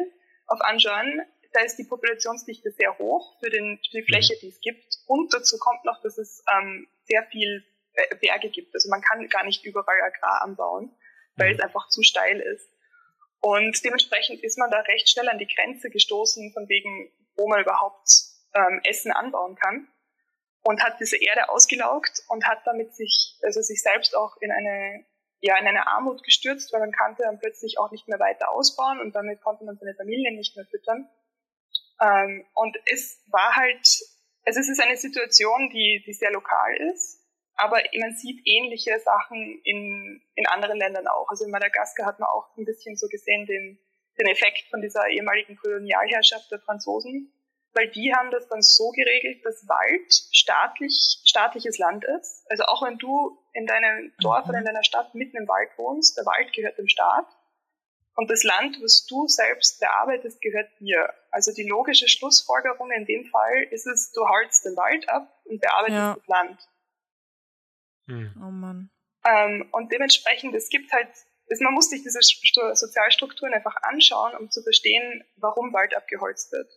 [0.47, 1.21] auf Anjan,
[1.53, 4.38] da ist die Populationsdichte sehr hoch für, den, für die Fläche, mhm.
[4.43, 4.99] die es gibt.
[5.07, 7.64] Und dazu kommt noch, dass es ähm, sehr viel
[8.21, 8.75] Berge gibt.
[8.75, 10.91] Also man kann gar nicht überall Agrar anbauen,
[11.37, 11.59] weil mhm.
[11.59, 12.71] es einfach zu steil ist.
[13.40, 17.61] Und dementsprechend ist man da recht schnell an die Grenze gestoßen, von wegen, wo man
[17.61, 18.09] überhaupt
[18.55, 19.88] ähm, Essen anbauen kann
[20.62, 25.05] und hat diese Erde ausgelaugt und hat damit sich, also sich selbst auch in eine,
[25.40, 29.01] ja, in eine Armut gestürzt, weil man konnte dann plötzlich auch nicht mehr weiter ausbauen
[29.01, 31.09] und damit konnte man seine Familie nicht mehr füttern.
[32.01, 33.87] Ähm, und es war halt,
[34.44, 37.17] also es ist eine Situation, die, die sehr lokal ist,
[37.59, 41.29] aber man sieht ähnliche Sachen in, in anderen Ländern auch.
[41.29, 43.79] Also in Madagaskar hat man auch ein bisschen so gesehen den,
[44.18, 47.33] den Effekt von dieser ehemaligen Kolonialherrschaft der Franzosen,
[47.75, 52.47] weil die haben das dann so geregelt, dass Wald staatlich, staatliches Land ist.
[52.49, 54.51] Also auch wenn du in deinem Dorf mhm.
[54.51, 57.27] oder in deiner Stadt mitten im Wald wohnst, der Wald gehört dem Staat.
[58.14, 61.12] Und das Land, was du selbst bearbeitest, gehört dir.
[61.33, 65.61] Also die logische Schlussfolgerung in dem Fall ist es, du holst den Wald ab und
[65.61, 66.14] bearbeitest ja.
[66.14, 66.68] das Land.
[68.09, 68.33] Hm.
[68.38, 68.90] Oh Mann.
[69.25, 71.09] Ähm, und dementsprechend, es gibt halt,
[71.47, 76.68] es, man muss sich diese Sozialstrukturen einfach anschauen, um zu verstehen, warum Wald abgeholzt wird.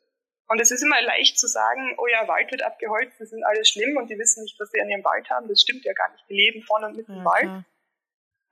[0.48, 3.70] Und es ist immer leicht zu sagen, oh ja, Wald wird abgeholzt, das sind alles
[3.70, 5.48] schlimm und die wissen nicht, was sie an ihrem Wald haben.
[5.48, 6.26] Das stimmt ja gar nicht.
[6.30, 7.66] Die leben vorne und mit dem ja, Wald.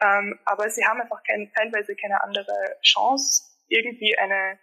[0.02, 4.58] Ähm, aber sie haben einfach kein, teilweise keine andere Chance, irgendwie eine,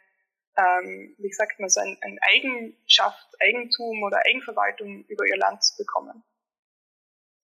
[0.57, 5.77] ähm, wie sagt man so, ein, ein Eigenschaft, Eigentum oder Eigenverwaltung über ihr Land zu
[5.77, 6.25] bekommen.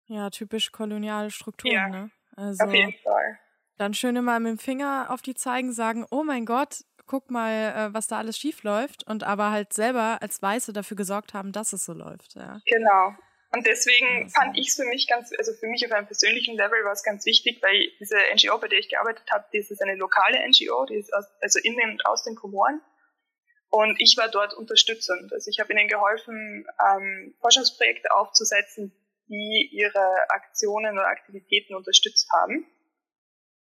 [0.09, 2.11] Ja, typisch koloniale Strukturen, ja, ne?
[2.37, 3.39] Also, auf jeden Fall.
[3.77, 7.53] Dann schön immer mit dem Finger auf die zeigen, sagen, oh mein Gott, guck mal,
[7.53, 11.53] äh, was da alles schief läuft und aber halt selber als Weiße dafür gesorgt haben,
[11.53, 12.35] dass es so läuft.
[12.35, 12.61] Ja.
[12.67, 13.15] Genau.
[13.51, 14.35] Und deswegen also.
[14.35, 17.03] fand ich es für mich ganz, also für mich auf einem persönlichen Level war es
[17.03, 20.85] ganz wichtig, weil diese NGO, bei der ich gearbeitet habe, die ist eine lokale NGO,
[20.85, 22.81] die ist aus, also in den und aus den Komoren.
[23.71, 25.33] Und ich war dort unterstützend.
[25.33, 28.93] Also ich habe ihnen geholfen, ähm, Forschungsprojekte aufzusetzen,
[29.29, 32.67] die ihre Aktionen oder Aktivitäten unterstützt haben.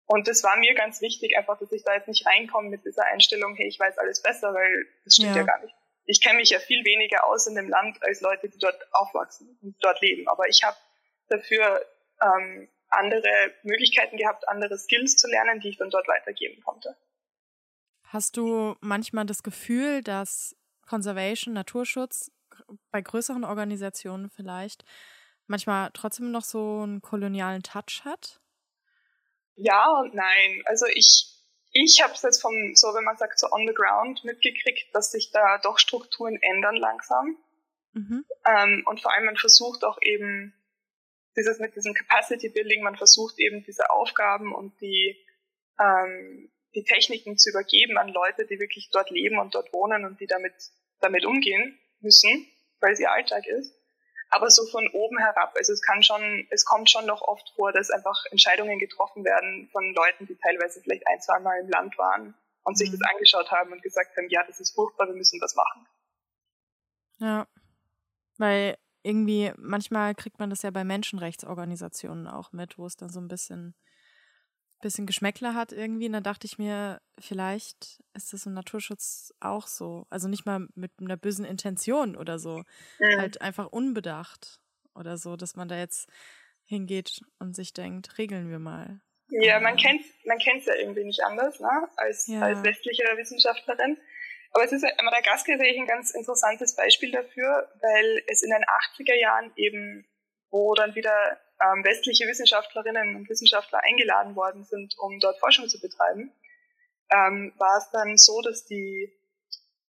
[0.06, 3.04] Und das war mir ganz wichtig, einfach, dass ich da jetzt nicht reinkomme mit dieser
[3.04, 5.74] Einstellung, hey, ich weiß alles besser, weil das stimmt ja, ja gar nicht.
[6.06, 9.58] Ich kenne mich ja viel weniger aus in dem Land als Leute, die dort aufwachsen
[9.62, 10.28] und dort leben.
[10.28, 10.76] Aber ich habe
[11.28, 11.80] dafür
[12.20, 16.94] ähm, andere Möglichkeiten gehabt, andere Skills zu lernen, die ich dann dort weitergeben konnte.
[18.04, 20.54] Hast du manchmal das Gefühl, dass
[20.86, 22.30] Conservation, Naturschutz
[22.90, 24.84] bei größeren Organisationen vielleicht
[25.46, 28.40] manchmal trotzdem noch so einen kolonialen Touch hat?
[29.56, 30.62] Ja und nein.
[30.66, 31.26] Also ich,
[31.72, 35.12] ich habe es jetzt vom, so wenn man sagt, so on the ground mitgekriegt, dass
[35.12, 37.36] sich da doch Strukturen ändern langsam.
[37.92, 38.24] Mhm.
[38.46, 40.52] Ähm, und vor allem man versucht auch eben
[41.36, 45.16] dieses mit diesem Capacity Building, man versucht eben diese Aufgaben und die,
[45.80, 50.20] ähm, die Techniken zu übergeben an Leute, die wirklich dort leben und dort wohnen und
[50.20, 50.54] die damit,
[51.00, 52.46] damit umgehen müssen,
[52.80, 53.74] weil es ihr Alltag ist.
[54.34, 57.70] Aber so von oben herab, also es kann schon, es kommt schon noch oft vor,
[57.70, 61.96] dass einfach Entscheidungen getroffen werden von Leuten, die teilweise vielleicht ein, zwei Mal im Land
[61.98, 62.76] waren und mhm.
[62.76, 65.86] sich das angeschaut haben und gesagt haben, ja, das ist furchtbar, wir müssen was machen.
[67.18, 67.46] Ja,
[68.38, 73.20] weil irgendwie, manchmal kriegt man das ja bei Menschenrechtsorganisationen auch mit, wo es dann so
[73.20, 73.76] ein bisschen,
[74.84, 76.06] bisschen Geschmäckler hat irgendwie.
[76.06, 80.06] Und da dachte ich mir, vielleicht ist das im Naturschutz auch so.
[80.10, 82.62] Also nicht mal mit einer bösen Intention oder so.
[83.00, 83.18] Mhm.
[83.18, 84.60] Halt einfach unbedacht
[84.94, 86.08] oder so, dass man da jetzt
[86.66, 89.00] hingeht und sich denkt, regeln wir mal.
[89.28, 91.88] Ja, man kennt man kennt's ja irgendwie nicht anders, ne?
[91.96, 92.40] Als, ja.
[92.40, 93.98] als westliche Wissenschaftlerin.
[94.52, 98.62] Aber es ist Madagaskar sehe ich ein ganz interessantes Beispiel dafür, weil es in den
[98.62, 100.06] 80er Jahren eben,
[100.54, 101.12] wo dann wieder
[101.60, 106.32] ähm, westliche Wissenschaftlerinnen und Wissenschaftler eingeladen worden sind, um dort Forschung zu betreiben,
[107.10, 109.12] ähm, war es dann so, dass die,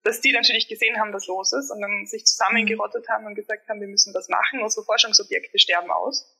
[0.05, 3.69] dass die natürlich gesehen haben, was los ist und dann sich zusammengerottet haben und gesagt
[3.69, 6.33] haben, wir müssen was machen, unsere Forschungsobjekte sterben aus.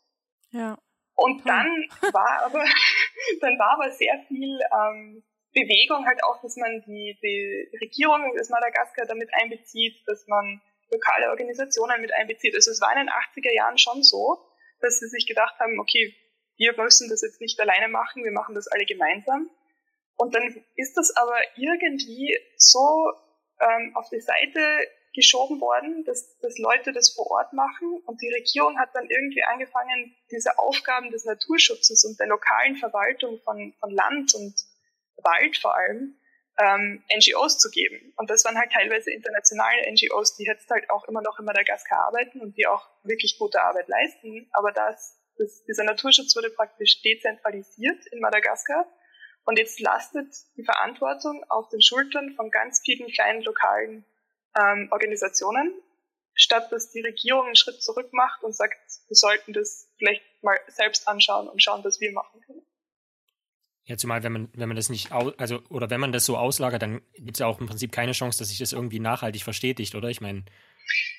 [0.53, 0.79] Ja.
[1.16, 1.66] Und dann
[2.12, 2.64] war aber,
[3.40, 8.48] dann war aber sehr viel ähm, Bewegung halt auch, dass man die, die Regierung des
[8.48, 10.61] Madagaskar damit einbezieht, dass man
[10.94, 12.54] lokale Organisationen mit einbezieht.
[12.54, 14.38] Also es war in den 80er Jahren schon so,
[14.80, 16.14] dass sie sich gedacht haben, okay,
[16.57, 19.50] wir müssen das jetzt nicht alleine machen, wir machen das alle gemeinsam.
[20.16, 23.12] Und dann ist das aber irgendwie so
[23.61, 24.61] ähm, auf die Seite
[25.14, 29.44] geschoben worden, dass, dass Leute das vor Ort machen und die Regierung hat dann irgendwie
[29.44, 34.54] angefangen, diese Aufgaben des Naturschutzes und der lokalen Verwaltung von, von Land und
[35.22, 36.18] Wald vor allem,
[36.58, 38.12] ähm, NGOs zu geben.
[38.16, 42.06] Und das waren halt teilweise internationale NGOs, die jetzt halt auch immer noch in Madagaskar
[42.06, 44.48] arbeiten und die auch wirklich gute Arbeit leisten.
[44.52, 48.86] Aber das, das, dieser Naturschutz wurde praktisch dezentralisiert in Madagaskar.
[49.44, 54.04] Und jetzt lastet die Verantwortung auf den Schultern von ganz vielen kleinen lokalen
[54.58, 55.74] ähm, Organisationen,
[56.34, 60.58] statt dass die Regierung einen Schritt zurück macht und sagt, wir sollten das vielleicht mal
[60.68, 62.64] selbst anschauen und schauen, was wir machen können.
[63.87, 66.81] Ja, zumal wenn man, wenn man das nicht, also, oder wenn man das so auslagert,
[66.81, 69.94] dann gibt es ja auch im Prinzip keine Chance, dass sich das irgendwie nachhaltig verstetigt,
[69.94, 70.09] oder?
[70.09, 70.44] Ich meine.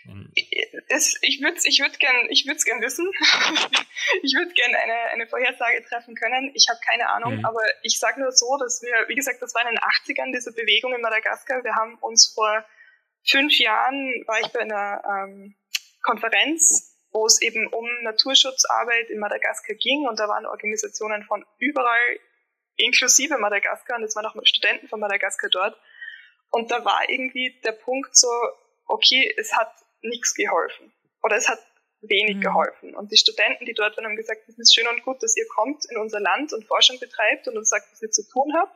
[0.06, 3.06] Ich würde ich würd gern, ich würd's gern wissen.
[4.23, 6.51] ich würde gern eine, eine Vorhersage treffen können.
[6.56, 7.45] Ich habe keine Ahnung, mhm.
[7.45, 10.51] aber ich sage nur so, dass wir, wie gesagt, das war in den 80ern, diese
[10.51, 11.63] Bewegung in Madagaskar.
[11.63, 12.65] Wir haben uns vor
[13.23, 15.56] fünf Jahren, war ich bei einer ähm,
[16.01, 22.19] Konferenz, wo es eben um Naturschutzarbeit in Madagaskar ging und da waren Organisationen von überall
[22.77, 25.77] inklusive Madagaskar und es waren auch Studenten von Madagaskar dort.
[26.49, 28.29] Und da war irgendwie der Punkt so,
[28.88, 31.59] okay, es hat nichts geholfen oder es hat
[32.01, 32.41] wenig mhm.
[32.41, 32.95] geholfen.
[32.95, 35.47] Und die Studenten, die dort waren, haben gesagt, es ist schön und gut, dass ihr
[35.55, 38.75] kommt in unser Land und Forschung betreibt und uns sagt, was ihr zu tun habt.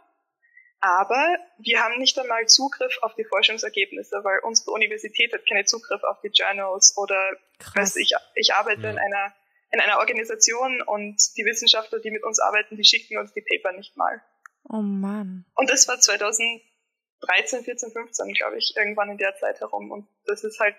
[0.81, 6.01] Aber wir haben nicht einmal Zugriff auf die Forschungsergebnisse, weil unsere Universität hat keinen Zugriff
[6.03, 7.97] auf die Journals oder Krass.
[7.97, 8.91] ich, ich arbeite ja.
[8.91, 9.33] in einer
[9.71, 13.75] in einer Organisation und die Wissenschaftler, die mit uns arbeiten, die schicken uns die Paper
[13.75, 14.21] nicht mal.
[14.63, 15.45] Oh Mann.
[15.55, 19.91] Und das war 2013, 14, 15, glaube ich, irgendwann in der Zeit herum.
[19.91, 20.75] Und das ist halt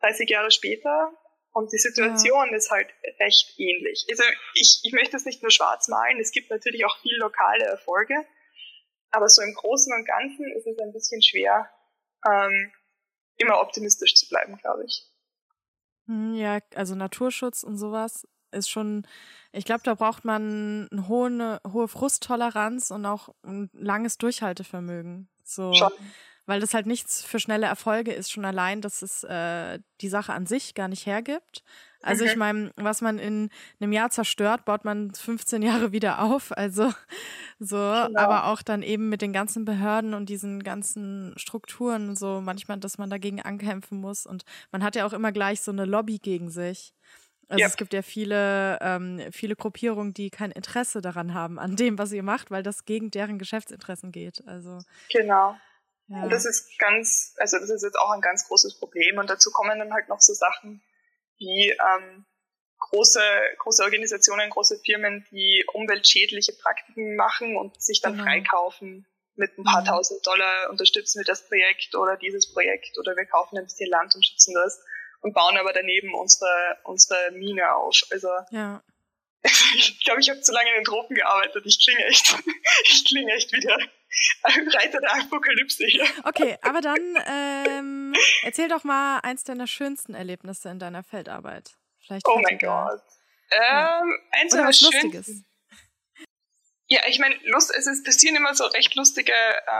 [0.00, 1.12] 30 Jahre später
[1.52, 2.56] und die Situation ja.
[2.56, 4.06] ist halt recht ähnlich.
[4.10, 7.64] Also ich, ich möchte es nicht nur schwarz malen, es gibt natürlich auch viel lokale
[7.64, 8.14] Erfolge,
[9.10, 11.70] aber so im Großen und Ganzen ist es ein bisschen schwer,
[12.28, 12.72] ähm,
[13.38, 15.06] immer optimistisch zu bleiben, glaube ich.
[16.06, 19.06] Hm, ja, also Naturschutz und sowas ist schon,
[19.52, 25.28] ich glaube, da braucht man eine hohe, eine hohe Frusttoleranz und auch ein langes Durchhaltevermögen.
[25.44, 25.72] So.
[25.74, 25.90] Schon.
[26.46, 30.32] Weil das halt nichts für schnelle Erfolge ist, schon allein, dass es äh, die Sache
[30.32, 31.64] an sich gar nicht hergibt.
[32.02, 32.32] Also okay.
[32.32, 36.56] ich meine, was man in einem Jahr zerstört, baut man 15 Jahre wieder auf.
[36.56, 36.92] Also
[37.58, 38.20] so, genau.
[38.20, 42.98] aber auch dann eben mit den ganzen Behörden und diesen ganzen Strukturen so manchmal, dass
[42.98, 44.26] man dagegen ankämpfen muss.
[44.26, 46.94] Und man hat ja auch immer gleich so eine Lobby gegen sich.
[47.48, 47.66] Also ja.
[47.68, 52.10] es gibt ja viele, ähm, viele Gruppierungen, die kein Interesse daran haben, an dem, was
[52.10, 54.46] ihr macht, weil das gegen deren Geschäftsinteressen geht.
[54.48, 54.78] Also
[55.10, 55.56] genau.
[56.08, 56.22] Ja.
[56.22, 59.18] Und das ist ganz, also das ist jetzt auch ein ganz großes Problem.
[59.18, 60.82] Und dazu kommen dann halt noch so Sachen
[61.38, 62.24] wie ähm,
[62.78, 63.20] große,
[63.58, 68.24] große Organisationen, große Firmen, die umweltschädliche Praktiken machen und sich dann genau.
[68.24, 69.86] freikaufen mit ein paar mhm.
[69.86, 74.14] tausend Dollar unterstützen wir das Projekt oder dieses Projekt oder wir kaufen ein bisschen Land
[74.14, 74.82] und schützen das
[75.20, 78.00] und bauen aber daneben unsere, unsere Mine auf.
[78.10, 78.82] Also ja.
[79.76, 81.64] Ich glaube, ich habe zu lange in den Tropen gearbeitet.
[81.66, 82.36] Ich klinge echt,
[82.84, 83.78] ich klinge echt wieder
[84.44, 86.06] Reiter der Apokalypse hier.
[86.24, 91.72] Okay, aber dann ähm, erzähl doch mal eins deiner schönsten Erlebnisse in deiner Feldarbeit.
[92.04, 93.02] Vielleicht oh mein Gott.
[93.50, 94.00] Ja.
[94.00, 95.42] Ähm, eins Oder was Lustiges.
[96.88, 99.32] Ja, ich meine, Lust, es ist passieren immer so recht lustige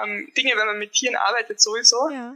[0.03, 2.11] ähm, Dinge, wenn man mit Tieren arbeitet, sowieso.
[2.11, 2.35] Ja.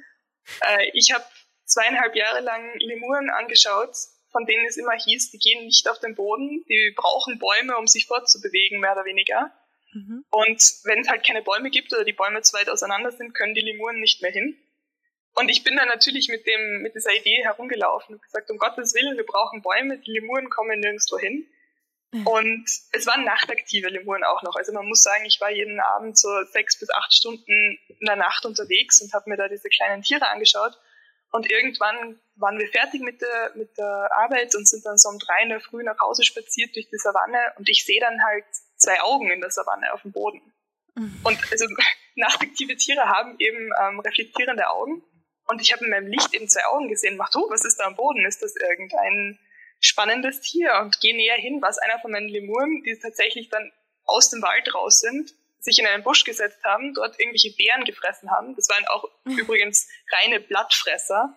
[0.61, 1.25] Äh, ich habe
[1.65, 3.97] zweieinhalb Jahre lang Lemuren angeschaut,
[4.33, 7.87] von denen es immer hieß, die gehen nicht auf den Boden, die brauchen Bäume, um
[7.87, 9.53] sich fortzubewegen, mehr oder weniger.
[9.93, 10.25] Mhm.
[10.31, 13.55] Und wenn es halt keine Bäume gibt oder die Bäume zu weit auseinander sind, können
[13.55, 14.57] die Lemuren nicht mehr hin.
[15.35, 18.95] Und ich bin dann natürlich mit dem, mit dieser Idee herumgelaufen und gesagt, um Gottes
[18.95, 21.47] Willen, wir brauchen Bäume, die Lemuren kommen nirgendwo hin.
[22.13, 22.27] Mhm.
[22.27, 24.57] Und es waren nachtaktive Lemuren auch noch.
[24.57, 28.17] Also man muss sagen, ich war jeden Abend so sechs bis acht Stunden in der
[28.17, 30.77] Nacht unterwegs und habe mir da diese kleinen Tiere angeschaut.
[31.33, 35.19] Und irgendwann waren wir fertig mit der, mit der Arbeit und sind dann so um
[35.19, 38.45] drei in der Früh nach Hause spaziert durch die Savanne und ich sehe dann halt
[38.77, 40.53] zwei Augen in der Savanne auf dem Boden.
[40.97, 41.21] Mhm.
[41.23, 41.67] Und also
[42.17, 45.05] nachtaktive Tiere haben eben ähm, reflektierende Augen.
[45.47, 47.17] Und ich habe in meinem Licht eben zwei Augen gesehen.
[47.17, 48.25] Mach du, was ist da am Boden?
[48.25, 49.39] Ist das irgendein
[49.81, 50.79] spannendes Tier?
[50.81, 53.73] Und gehe näher hin, was einer von meinen Lemuren, die tatsächlich dann
[54.05, 58.31] aus dem Wald raus sind, sich in einen Busch gesetzt haben, dort irgendwelche Beeren gefressen
[58.31, 58.57] haben.
[58.57, 59.39] Das waren auch mhm.
[59.39, 61.37] übrigens reine Blattfresser.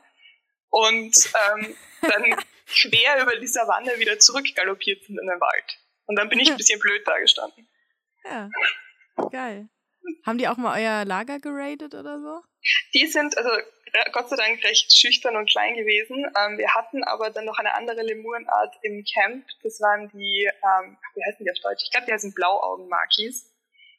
[0.69, 1.15] Und
[1.51, 2.35] ähm, dann
[2.67, 5.79] quer über die Savanne wieder zurückgaloppiert sind in den Wald.
[6.05, 7.67] Und dann bin ich ein bisschen blöd da gestanden.
[8.23, 8.49] Ja,
[9.31, 9.69] geil.
[10.25, 12.41] Haben die auch mal euer Lager geradet oder so?
[12.93, 13.49] Die sind, also
[14.11, 16.25] Gott sei Dank recht schüchtern und klein gewesen.
[16.37, 19.45] Ähm, wir hatten aber dann noch eine andere Lemurenart im Camp.
[19.61, 21.83] Das waren die, ähm, wie heißen die auf Deutsch?
[21.83, 23.52] Ich glaube, die heißen Blauaugen-Makis.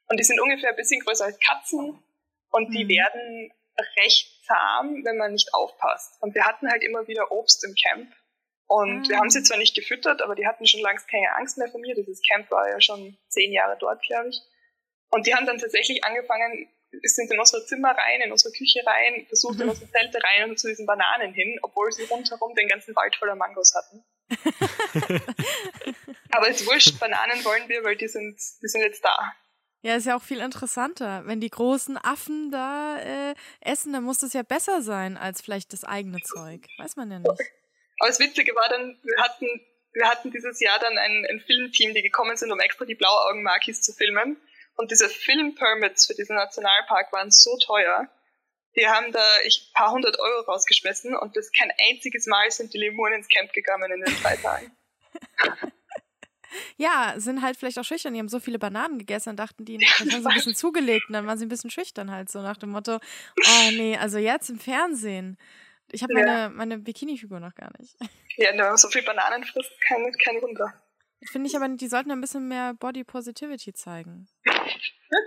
[0.09, 2.03] Und die sind ungefähr ein bisschen größer als Katzen.
[2.51, 2.89] Und die mhm.
[2.89, 3.53] werden
[3.97, 6.21] recht zahm, wenn man nicht aufpasst.
[6.21, 8.13] Und wir hatten halt immer wieder Obst im Camp.
[8.67, 9.09] Und ah.
[9.09, 11.81] wir haben sie zwar nicht gefüttert, aber die hatten schon längst keine Angst mehr vor
[11.81, 11.95] mir.
[11.95, 14.41] Dieses Camp war ja schon zehn Jahre dort, glaube ich.
[15.11, 16.69] Und die haben dann tatsächlich angefangen,
[17.03, 19.71] sind in unsere Zimmer rein, in unsere Küche rein, versucht in mhm.
[19.71, 23.35] unsere Zelte rein und zu diesen Bananen hin, obwohl sie rundherum den ganzen Wald voller
[23.35, 24.05] Mangos hatten.
[26.33, 29.35] Aber es ist wurscht, Bananen wollen wir, weil die sind, die sind jetzt da.
[29.85, 31.27] Ja, ist ja auch viel interessanter.
[31.27, 35.75] Wenn die großen Affen da äh, essen, dann muss das ja besser sein als vielleicht
[35.75, 36.67] das eigene Zeug.
[36.79, 37.29] Weiß man ja nicht.
[37.29, 39.47] Aber das Witzige war dann, wir hatten,
[39.93, 43.83] wir hatten dieses Jahr dann ein, ein Filmteam, die gekommen sind, um extra die Blauaugen-Makis
[43.83, 44.41] zu filmen.
[44.77, 48.09] Und diese Filmpermits für diesen Nationalpark waren so teuer.
[48.77, 52.79] Die haben da ich paar hundert Euro rausgeschmissen und das kein einziges Mal sind die
[52.79, 54.75] Lemuren ins Camp gegangen in den zwei Tagen.
[56.77, 58.15] ja, sind halt vielleicht auch schüchtern.
[58.15, 61.15] Die haben so viele Bananen gegessen und dachten, die haben sie ein bisschen zugelegt und
[61.15, 64.51] dann waren sie ein bisschen schüchtern halt so nach dem Motto, oh nee, also jetzt
[64.51, 65.37] im Fernsehen.
[65.93, 66.49] Ich habe meine, ja.
[66.49, 67.97] meine Bikini-Figur noch gar nicht.
[68.37, 70.75] Ja, no, so viel Bananen frisst, kein, kein Wunder.
[71.31, 74.27] Finde ich aber, die sollten ein bisschen mehr Body Positivity zeigen.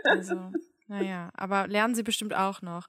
[0.03, 0.51] Also,
[0.87, 2.87] naja, aber lernen sie bestimmt auch noch.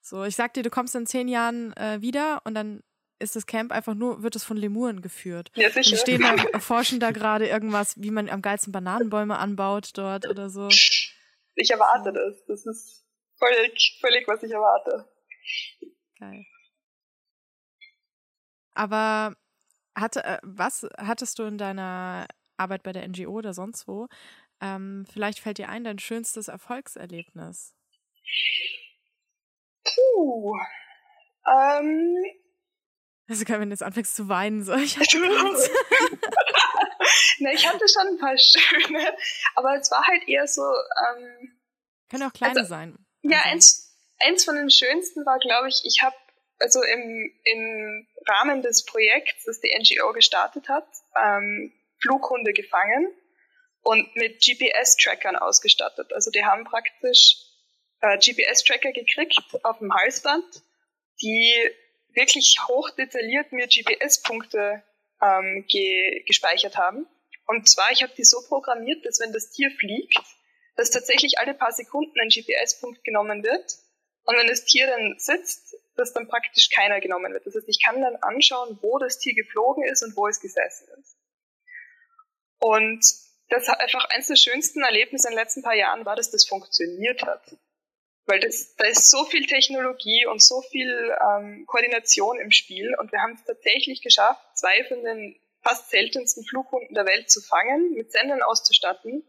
[0.00, 2.82] So, ich sag dir, du kommst in zehn Jahren äh, wieder und dann
[3.18, 5.50] ist das Camp einfach nur, wird es von Lemuren geführt.
[5.54, 5.92] Ja, sicher.
[5.92, 10.50] Und stehen da, erforschen da gerade irgendwas, wie man am geilsten Bananenbäume anbaut dort oder
[10.50, 10.68] so.
[10.68, 12.44] Ich erwarte das.
[12.46, 13.04] Das ist
[13.38, 15.08] völlig, völlig, was ich erwarte.
[16.18, 16.44] Geil.
[18.72, 19.36] Aber
[19.96, 24.08] hatte, äh, was hattest du in deiner Arbeit bei der NGO oder sonst wo?
[24.60, 27.74] Ähm, vielleicht fällt dir ein, dein schönstes Erfolgserlebnis.
[29.84, 30.54] Puh.
[31.46, 32.16] Ähm.
[33.28, 35.18] Also kann, wenn du jetzt anfängst zu weinen, so ich hatte
[37.40, 39.16] Na, ich hatte schon ein paar schöne,
[39.54, 40.62] aber es war halt eher so.
[40.62, 41.52] Ähm,
[42.10, 42.96] Können auch kleine also, sein.
[43.22, 43.50] Ja, also.
[43.50, 46.16] eins, eins von den schönsten war, glaube ich, ich habe
[46.60, 50.86] also im, im Rahmen des Projekts, das die NGO gestartet hat,
[51.16, 53.08] ähm, Flughunde gefangen
[53.82, 56.12] und mit GPS-Trackern ausgestattet.
[56.12, 57.36] Also die haben praktisch
[58.00, 60.44] äh, GPS-Tracker gekriegt auf dem Halsband,
[61.22, 61.70] die
[62.18, 64.82] wirklich hoch detailliert mir GPS-Punkte
[65.22, 67.06] ähm, ge gespeichert haben.
[67.46, 70.20] Und zwar, ich habe die so programmiert, dass wenn das Tier fliegt,
[70.76, 73.78] dass tatsächlich alle paar Sekunden ein GPS-Punkt genommen wird.
[74.24, 77.46] Und wenn das Tier dann sitzt, dass dann praktisch keiner genommen wird.
[77.46, 80.86] Das heißt, ich kann dann anschauen, wo das Tier geflogen ist und wo es gesessen
[81.00, 81.16] ist.
[82.58, 83.02] Und
[83.48, 87.22] das einfach eines der schönsten Erlebnisse in den letzten paar Jahren war, dass das funktioniert
[87.22, 87.56] hat.
[88.28, 93.10] Weil das, da ist so viel Technologie und so viel ähm, Koordination im Spiel und
[93.10, 97.94] wir haben es tatsächlich geschafft, zwei von den fast seltensten Flughunden der Welt zu fangen,
[97.94, 99.24] mit Sendern auszustatten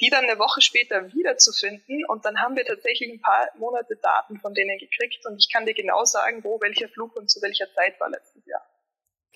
[0.00, 4.38] die dann eine Woche später wiederzufinden und dann haben wir tatsächlich ein paar Monate Daten
[4.40, 7.72] von denen gekriegt und ich kann dir genau sagen, wo welcher Flug und zu welcher
[7.74, 8.66] Zeit war letztes Jahr.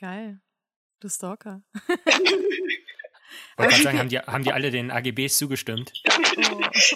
[0.00, 0.40] Geil.
[1.00, 1.62] Du Stalker.
[3.56, 5.92] Wollte gerade sagen, haben die, haben die alle den AGBs zugestimmt?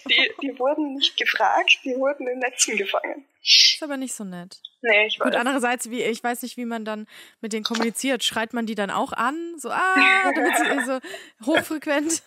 [0.08, 3.24] Die, die wurden nicht gefragt, die wurden in Netzen gefangen.
[3.42, 4.60] Ist aber nicht so nett.
[4.82, 5.24] Nee, ich weiß.
[5.24, 7.06] Gut, andererseits, wie, ich weiß nicht, wie man dann
[7.40, 8.22] mit denen kommuniziert.
[8.22, 9.58] Schreit man die dann auch an?
[9.58, 11.00] So, ah, damit sie so
[11.46, 12.22] hochfrequent.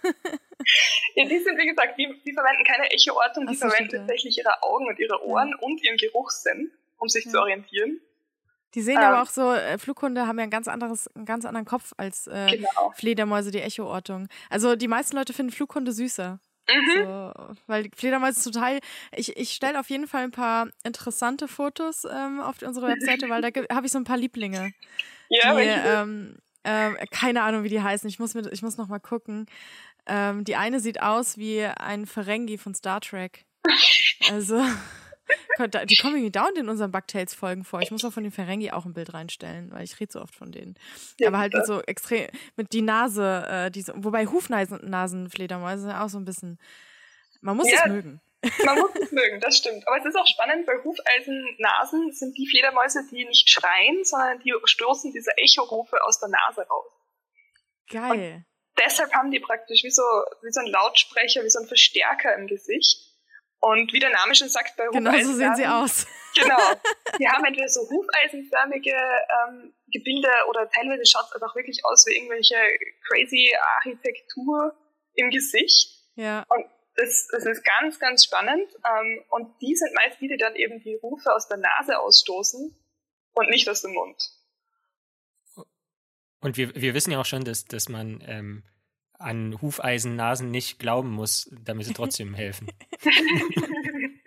[1.16, 4.64] ja, die sind, wie gesagt, die, die verwenden keine Echoortung, die so, verwenden tatsächlich ihre
[4.64, 5.58] Augen und ihre Ohren ja.
[5.60, 7.32] und ihren Geruchssinn, um sich ja.
[7.32, 8.02] zu orientieren.
[8.76, 11.46] Die sehen ähm, aber auch so, äh, Flughunde haben ja ein ganz anderes, einen ganz
[11.46, 12.92] anderen Kopf als äh, genau.
[12.94, 14.28] Fledermäuse, die Echoortung.
[14.50, 16.40] Also die meisten Leute finden Flughunde süßer.
[16.70, 17.04] Mhm.
[17.06, 17.34] So,
[17.68, 18.80] weil Fledermäuse total.
[19.16, 23.42] Ich, ich stelle auf jeden Fall ein paar interessante Fotos ähm, auf unsere Webseite, weil
[23.42, 24.74] da habe ich so ein paar Lieblinge.
[25.30, 28.10] Ja, die, ähm, ähm, keine Ahnung, wie die heißen.
[28.10, 29.46] Ich muss, mit, ich muss noch mal gucken.
[30.08, 33.46] Ähm, die eine sieht aus wie ein Ferengi von Star Trek.
[34.32, 34.64] Also.
[35.58, 37.82] Die kommen irgendwie dauernd in unseren Bugtails-Folgen vor.
[37.82, 40.36] Ich muss auch von den Ferengi auch ein Bild reinstellen, weil ich rede so oft
[40.36, 40.76] von denen.
[41.20, 46.18] Ja, Aber halt mit so extrem, mit die Nase, äh, diese, wobei Hufnasenfledermäuse auch so
[46.18, 46.60] ein bisschen,
[47.42, 48.22] man muss ja, es mögen.
[48.64, 49.88] Man muss es mögen, das stimmt.
[49.88, 54.54] Aber es ist auch spannend, weil Hufeisennasen sind die Fledermäuse, die nicht schreien, sondern die
[54.64, 56.92] stoßen diese Echorufe aus der Nase raus.
[57.90, 58.12] Geil.
[58.12, 58.46] Und
[58.78, 60.04] deshalb haben die praktisch wie so,
[60.42, 63.15] wie so ein Lautsprecher, wie so ein Verstärker im Gesicht.
[63.60, 66.06] Und wie der Name schon sagt, bei Genau so sehen sie aus.
[66.36, 66.58] Genau.
[67.20, 72.16] Die haben entweder so hufeisenförmige ähm, Gebilde oder teilweise schaut es einfach wirklich aus wie
[72.16, 72.56] irgendwelche
[73.08, 74.76] crazy Architektur
[75.14, 75.90] im Gesicht.
[76.16, 76.46] Ja.
[76.50, 78.70] Und das, das ist ganz, ganz spannend.
[78.86, 82.76] Ähm, und die sind meist die, die dann eben die Rufe aus der Nase ausstoßen
[83.34, 84.22] und nicht aus dem Mund.
[86.40, 88.64] Und wir, wir wissen ja auch schon, dass, dass man ähm,
[89.20, 92.68] an Hufeisennasen nicht glauben muss, damit sie trotzdem helfen.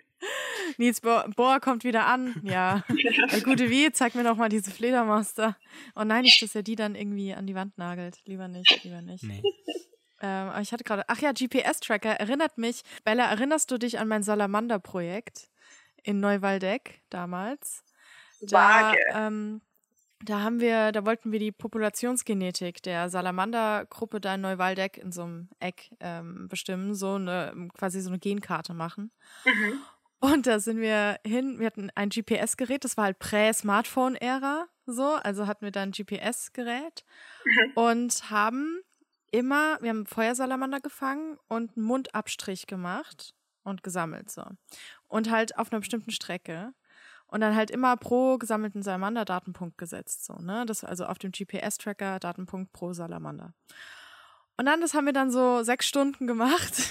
[0.77, 2.39] Nils Bohr kommt wieder an.
[2.43, 2.83] Ja.
[3.31, 5.57] Der gute Wie, zeig mir doch mal diese Fledermaster.
[5.95, 8.19] Oh nein, nicht, dass er die dann irgendwie an die Wand nagelt.
[8.25, 9.23] Lieber nicht, lieber nicht.
[9.23, 9.41] Nee.
[10.21, 12.83] Ähm, aber ich hatte gerade, ach ja, GPS-Tracker erinnert mich.
[13.03, 15.49] Bella, erinnerst du dich an mein Salamander-Projekt
[16.03, 17.83] in Neuwaldeck damals?
[18.41, 19.61] Da, ähm,
[20.21, 25.23] da haben wir, da wollten wir die Populationsgenetik der Salamander-Gruppe da in Neuwaldeck in so
[25.23, 29.11] einem Eck ähm, bestimmen, so eine, quasi so eine Genkarte machen.
[29.45, 29.81] Mhm.
[30.19, 35.47] Und da sind wir hin, wir hatten ein GPS-Gerät, das war halt Prä-Smartphone-Ära, so, also
[35.47, 37.05] hatten wir da ein GPS-Gerät
[37.45, 37.71] mhm.
[37.75, 38.81] und haben
[39.31, 44.43] immer, wir haben Feuersalamander gefangen und einen Mundabstrich gemacht und gesammelt, so.
[45.07, 46.73] Und halt auf einer bestimmten Strecke
[47.29, 50.65] und dann halt immer pro gesammelten Salamander Datenpunkt gesetzt, so, ne?
[50.65, 53.53] Das also auf dem GPS-Tracker Datenpunkt pro Salamander.
[54.57, 56.89] Und dann, das haben wir dann so sechs Stunden gemacht,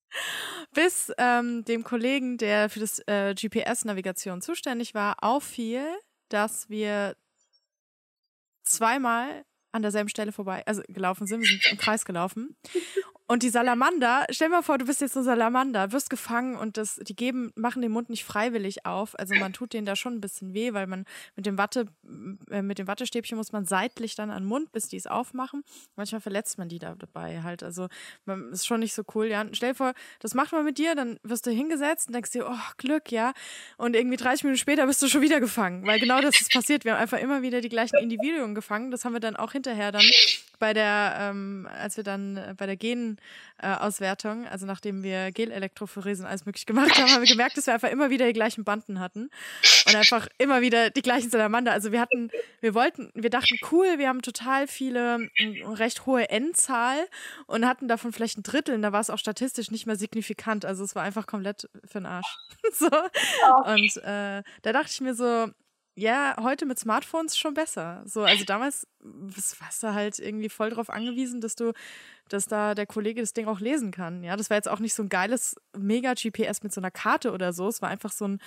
[0.72, 5.84] bis ähm, dem Kollegen, der für das äh, GPS-Navigation zuständig war, auffiel,
[6.28, 7.16] dass wir
[8.64, 12.56] zweimal an derselben Stelle vorbei, also gelaufen sind, wir sind im Kreis gelaufen.
[13.28, 16.96] Und die Salamander, stell mal vor, du bist jetzt so Salamander, wirst gefangen und das,
[16.96, 19.18] die geben, machen den Mund nicht freiwillig auf.
[19.18, 21.04] Also man tut denen da schon ein bisschen weh, weil man
[21.34, 21.86] mit dem Watte,
[22.50, 25.64] äh, mit dem Wattestäbchen muss man seitlich dann an den Mund, bis die es aufmachen.
[25.96, 27.64] Manchmal verletzt man die da dabei halt.
[27.64, 27.88] Also
[28.26, 29.44] man, ist schon nicht so cool, ja.
[29.52, 32.46] Stell dir vor, das macht man mit dir, dann wirst du hingesetzt und denkst dir,
[32.48, 33.32] oh, Glück, ja.
[33.76, 36.84] Und irgendwie 30 Minuten später bist du schon wieder gefangen, weil genau das ist passiert.
[36.84, 38.92] Wir haben einfach immer wieder die gleichen Individuen gefangen.
[38.92, 40.04] Das haben wir dann auch hinterher dann
[40.58, 46.22] bei der, ähm, als wir dann äh, bei der Genauswertung, äh, also nachdem wir Gelelektrophorese
[46.22, 48.64] und alles möglich gemacht haben, haben wir gemerkt, dass wir einfach immer wieder die gleichen
[48.64, 49.30] Banden hatten
[49.86, 51.72] und einfach immer wieder die gleichen Salamander.
[51.72, 52.30] Also wir hatten,
[52.60, 55.28] wir wollten, wir dachten, cool, wir haben total viele,
[55.64, 57.06] recht hohe N-Zahl
[57.46, 58.74] und hatten davon vielleicht ein Drittel.
[58.74, 60.64] Und da war es auch statistisch nicht mehr signifikant.
[60.64, 62.36] Also es war einfach komplett für den Arsch.
[62.72, 62.86] so.
[62.86, 65.48] Und äh, da dachte ich mir so,
[65.96, 68.02] ja, heute mit Smartphones schon besser.
[68.04, 71.72] So, also damals warst du halt irgendwie voll drauf angewiesen, dass du,
[72.28, 74.22] dass da der Kollege das Ding auch lesen kann.
[74.22, 77.54] Ja, das war jetzt auch nicht so ein geiles Mega-GPS mit so einer Karte oder
[77.54, 77.66] so.
[77.68, 78.40] Es war einfach so ein,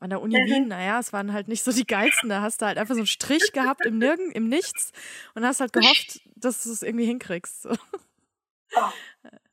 [0.00, 2.28] an der Uni Wien, naja, es waren halt nicht so die geilsten.
[2.28, 4.90] Da hast du halt einfach so einen Strich gehabt im Nirgen, im Nichts
[5.34, 7.62] und hast halt gehofft, dass du es irgendwie hinkriegst.
[7.62, 7.70] So.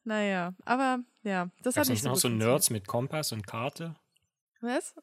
[0.05, 3.95] Naja, aber ja, das hat nicht so noch so Nerds mit Kompass und Karte?
[4.59, 4.95] Was?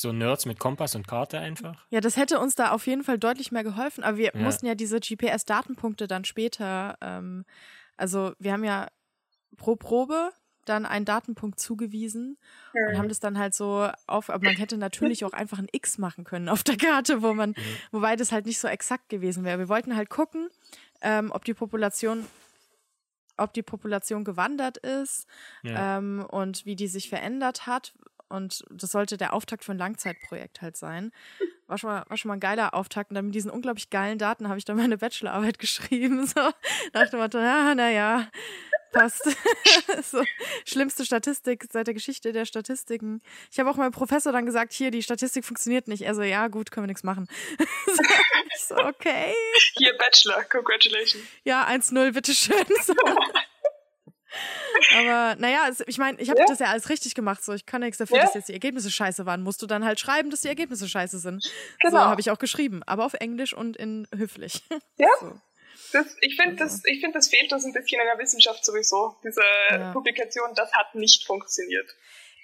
[0.00, 1.84] So Nerds mit Kompass und Karte einfach?
[1.90, 4.04] Ja, das hätte uns da auf jeden Fall deutlich mehr geholfen.
[4.04, 4.40] Aber wir ja.
[4.40, 7.44] mussten ja diese GPS-Datenpunkte dann später, ähm,
[7.96, 8.86] also wir haben ja
[9.56, 10.30] pro Probe
[10.66, 12.38] dann einen Datenpunkt zugewiesen
[12.74, 12.90] ja.
[12.90, 15.98] und haben das dann halt so auf, aber man hätte natürlich auch einfach ein X
[15.98, 17.56] machen können auf der Karte, wo man, mhm.
[17.90, 19.58] wobei das halt nicht so exakt gewesen wäre.
[19.58, 20.48] Wir wollten halt gucken,
[21.02, 22.24] ähm, ob die Population
[23.36, 25.28] ob die Population gewandert ist
[25.62, 25.98] ja.
[25.98, 27.94] ähm, und wie die sich verändert hat,
[28.28, 31.12] und das sollte der Auftakt für ein Langzeitprojekt halt sein.
[31.66, 33.10] War schon mal, war schon mal ein geiler Auftakt.
[33.10, 36.26] Und dann mit diesen unglaublich geilen Daten habe ich dann meine Bachelorarbeit geschrieben.
[36.26, 36.50] So,
[36.92, 38.28] nach dem Motto, ja, naja,
[38.92, 39.28] passt.
[40.02, 40.22] so,
[40.64, 43.20] schlimmste Statistik seit der Geschichte der Statistiken.
[43.50, 46.06] Ich habe auch meinem Professor dann gesagt, hier, die Statistik funktioniert nicht.
[46.06, 47.28] Also, ja, gut, können wir nichts machen.
[47.58, 48.02] so,
[48.54, 49.34] ich so, okay.
[49.76, 51.24] Hier, Bachelor, congratulations.
[51.44, 52.64] Ja, 1-0, bitteschön.
[52.82, 52.94] So.
[54.94, 56.46] Aber naja, ich meine, ich habe ja.
[56.46, 57.42] das ja alles richtig gemacht.
[57.42, 58.24] So, ich kann nichts dafür, ja.
[58.24, 59.42] dass jetzt die Ergebnisse scheiße waren.
[59.42, 61.50] Musst du dann halt schreiben, dass die Ergebnisse scheiße sind.
[61.80, 61.92] Genau.
[61.92, 64.62] So habe ich auch geschrieben, aber auf Englisch und in höflich.
[64.96, 65.08] Ja.
[65.20, 65.32] So.
[65.92, 66.82] Das, ich finde, also.
[66.82, 69.16] das, find, das fehlt uns ein bisschen in der Wissenschaft sowieso.
[69.24, 69.92] Diese ja.
[69.92, 71.88] Publikation, das hat nicht funktioniert.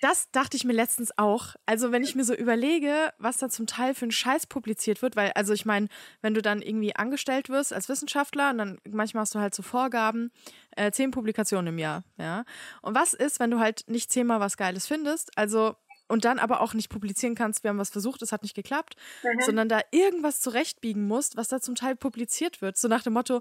[0.01, 1.55] Das dachte ich mir letztens auch.
[1.67, 5.17] Also, wenn ich mir so überlege, was da zum Teil für ein Scheiß publiziert wird,
[5.17, 5.89] weil, also ich meine,
[6.21, 9.63] wenn du dann irgendwie angestellt wirst als Wissenschaftler und dann manchmal hast du halt so
[9.63, 10.31] Vorgaben,
[10.77, 12.45] äh, zehn Publikationen im Jahr, ja.
[12.83, 15.37] Und was ist, wenn du halt nicht zehnmal was Geiles findest?
[15.39, 15.77] Also,
[16.07, 18.97] und dann aber auch nicht publizieren kannst, wir haben was versucht, es hat nicht geklappt,
[19.23, 19.41] mhm.
[19.41, 22.77] sondern da irgendwas zurechtbiegen musst, was da zum Teil publiziert wird.
[22.77, 23.41] So nach dem Motto,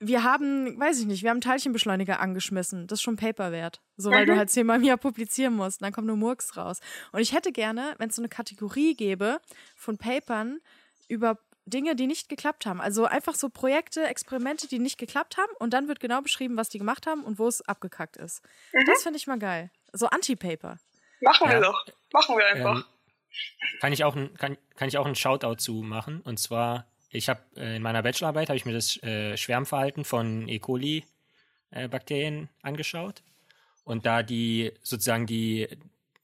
[0.00, 2.86] wir haben, weiß ich nicht, wir haben einen Teilchenbeschleuniger angeschmissen.
[2.86, 3.80] Das ist schon Paper wert.
[3.96, 4.30] So, weil mhm.
[4.30, 5.80] du halt zehnmal im Jahr publizieren musst.
[5.80, 6.80] Und dann kommt nur Murks raus.
[7.12, 9.40] Und ich hätte gerne, wenn es so eine Kategorie gäbe
[9.74, 10.60] von Papern
[11.08, 12.80] über Dinge, die nicht geklappt haben.
[12.80, 15.52] Also einfach so Projekte, Experimente, die nicht geklappt haben.
[15.58, 18.42] Und dann wird genau beschrieben, was die gemacht haben und wo es abgekackt ist.
[18.72, 18.86] Mhm.
[18.86, 19.70] Das finde ich mal geil.
[19.92, 20.78] So Anti-Paper.
[21.20, 21.84] Machen wir doch.
[22.12, 22.76] Machen wir einfach.
[22.76, 22.84] Ähm,
[23.80, 26.20] kann ich auch ein, kann, kann ich auch einen Shoutout zu machen.
[26.20, 30.48] Und zwar ich habe äh, in meiner Bachelorarbeit habe ich mir das äh, Schwärmverhalten von
[30.48, 30.58] E.
[30.58, 31.04] coli
[31.70, 33.22] äh, Bakterien angeschaut
[33.84, 35.68] und da die sozusagen die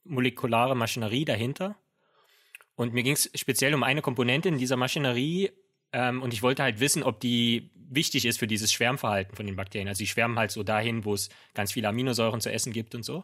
[0.03, 1.75] molekulare Maschinerie dahinter.
[2.75, 5.51] Und mir ging es speziell um eine Komponente in dieser Maschinerie
[5.91, 9.55] ähm, und ich wollte halt wissen, ob die wichtig ist für dieses Schwärmverhalten von den
[9.55, 9.87] Bakterien.
[9.87, 13.03] Also sie schwärmen halt so dahin, wo es ganz viele Aminosäuren zu essen gibt und
[13.03, 13.23] so.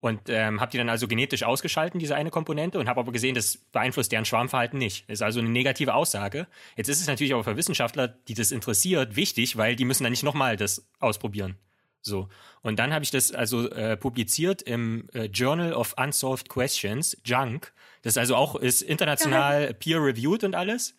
[0.00, 3.34] Und ähm, habe die dann also genetisch ausgeschalten, diese eine Komponente, und habe aber gesehen,
[3.34, 5.04] das beeinflusst deren Schwarmverhalten nicht.
[5.08, 6.46] Das ist also eine negative Aussage.
[6.76, 10.12] Jetzt ist es natürlich aber für Wissenschaftler, die das interessiert, wichtig, weil die müssen dann
[10.12, 11.56] nicht nochmal das ausprobieren.
[12.02, 12.28] So.
[12.62, 17.72] Und dann habe ich das also äh, publiziert im äh, Journal of Unsolved Questions, Junk.
[18.02, 20.96] Das also auch ist international peer-reviewed und alles.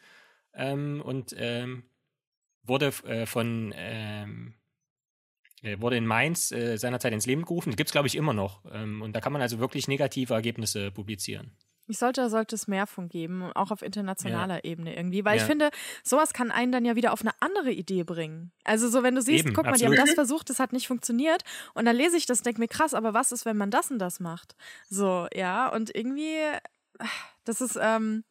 [0.53, 1.83] Ähm, und ähm,
[2.63, 4.53] wurde äh, von ähm,
[5.77, 7.69] wurde in Mainz äh, seinerzeit ins Leben gerufen.
[7.69, 8.63] Das gibt es, glaube ich, immer noch.
[8.71, 11.51] Ähm, und da kann man also wirklich negative Ergebnisse publizieren.
[11.87, 14.71] Ich sollte, sollte es mehr von geben, auch auf internationaler ja.
[14.71, 15.25] Ebene irgendwie.
[15.25, 15.41] Weil ja.
[15.41, 15.71] ich finde,
[16.03, 18.51] sowas kann einen dann ja wieder auf eine andere Idee bringen.
[18.63, 19.93] Also so, wenn du siehst, Eben, guck mal, absolut.
[19.93, 21.43] die haben das versucht, das hat nicht funktioniert.
[21.73, 23.99] Und dann lese ich das, denke mir, krass, aber was ist, wenn man das und
[23.99, 24.55] das macht?
[24.89, 26.37] So, ja, und irgendwie,
[27.43, 28.23] das ist, ähm,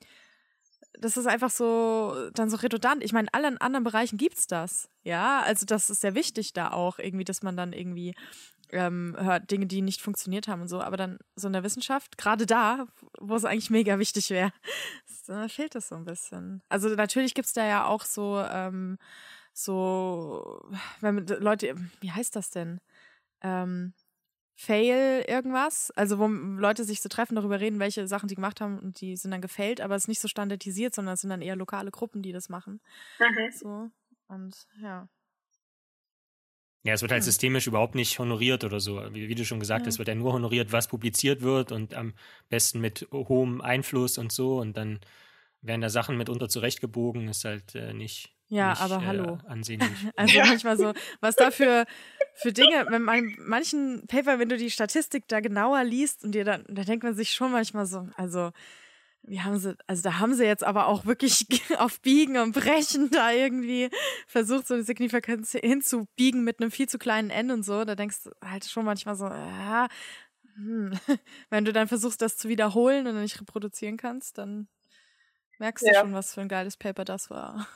[1.00, 3.02] das ist einfach so dann so redundant.
[3.02, 4.88] Ich meine, in allen anderen Bereichen gibt es das.
[5.02, 8.14] Ja, also das ist sehr wichtig da auch irgendwie, dass man dann irgendwie
[8.72, 10.80] ähm, hört Dinge, die nicht funktioniert haben und so.
[10.80, 12.86] Aber dann so in der Wissenschaft, gerade da,
[13.18, 14.52] wo es eigentlich mega wichtig wäre,
[15.26, 16.62] da fehlt das so ein bisschen.
[16.68, 18.98] Also natürlich gibt es da ja auch so, ähm,
[19.52, 20.62] so,
[21.00, 22.80] wenn Leute, wie heißt das denn?
[23.42, 23.94] Ähm,
[24.62, 28.78] Fail irgendwas, also wo Leute sich so treffen, darüber reden, welche Sachen sie gemacht haben
[28.78, 31.40] und die sind dann gefailt, aber es ist nicht so standardisiert, sondern es sind dann
[31.40, 32.82] eher lokale Gruppen, die das machen.
[33.18, 33.52] Mhm.
[33.52, 33.90] So
[34.28, 35.08] und ja.
[36.82, 37.26] Ja, es wird halt hm.
[37.26, 39.02] systemisch überhaupt nicht honoriert oder so.
[39.14, 39.98] Wie, wie du schon gesagt hast, ja.
[40.00, 42.12] wird ja nur honoriert, was publiziert wird und am
[42.50, 44.58] besten mit hohem Einfluss und so.
[44.58, 45.00] Und dann
[45.62, 49.38] werden da Sachen mitunter zurechtgebogen, ist halt äh, nicht, ja, nicht, aber äh, hallo.
[49.46, 49.90] ansehnlich.
[50.16, 51.50] Also manchmal so, was da
[52.42, 56.44] für Dinge, wenn man manchen Paper, wenn du die Statistik da genauer liest und dir
[56.44, 58.50] dann, da denkt man sich schon manchmal so, also
[59.22, 61.46] wie haben sie, also da haben sie jetzt aber auch wirklich
[61.78, 63.90] auf Biegen und Brechen da irgendwie
[64.26, 67.84] versucht, so eine Signifikanz hinzubiegen mit einem viel zu kleinen N und so.
[67.84, 69.88] Da denkst du halt schon manchmal so, ja,
[70.54, 70.92] hm.
[71.50, 74.68] wenn du dann versuchst, das zu wiederholen und dann nicht reproduzieren kannst, dann
[75.58, 76.00] merkst du ja.
[76.00, 77.68] schon, was für ein geiles Paper das war.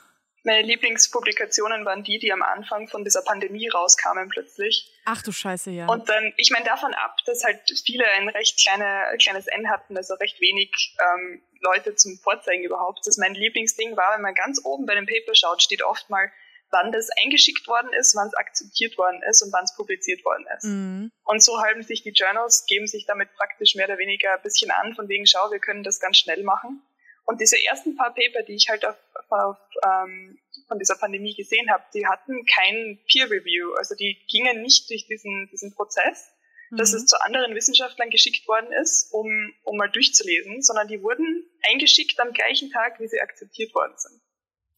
[0.45, 4.91] Meine Lieblingspublikationen waren die, die am Anfang von dieser Pandemie rauskamen plötzlich.
[5.03, 5.87] Ach du Scheiße, ja.
[5.87, 9.97] Und dann, ich meine davon ab, dass halt viele ein recht kleine, kleines N hatten,
[9.97, 12.99] also recht wenig ähm, Leute zum Vorzeigen überhaupt.
[13.05, 16.31] Das mein Lieblingsding war, wenn man ganz oben bei dem Paper schaut, steht oft mal,
[16.69, 20.45] wann das eingeschickt worden ist, wann es akzeptiert worden ist und wann es publiziert worden
[20.55, 20.65] ist.
[20.65, 21.11] Mhm.
[21.23, 24.69] Und so halten sich die Journals, geben sich damit praktisch mehr oder weniger ein bisschen
[24.69, 26.83] an, von wegen, schau, wir können das ganz schnell machen.
[27.25, 28.95] Und diese ersten paar Paper, die ich halt auf,
[29.29, 33.73] auf, ähm, von dieser Pandemie gesehen habe, die hatten kein Peer Review.
[33.73, 36.31] Also die gingen nicht durch diesen, diesen Prozess,
[36.69, 36.77] mhm.
[36.77, 41.45] dass es zu anderen Wissenschaftlern geschickt worden ist, um, um mal durchzulesen, sondern die wurden
[41.63, 44.21] eingeschickt am gleichen Tag, wie sie akzeptiert worden sind.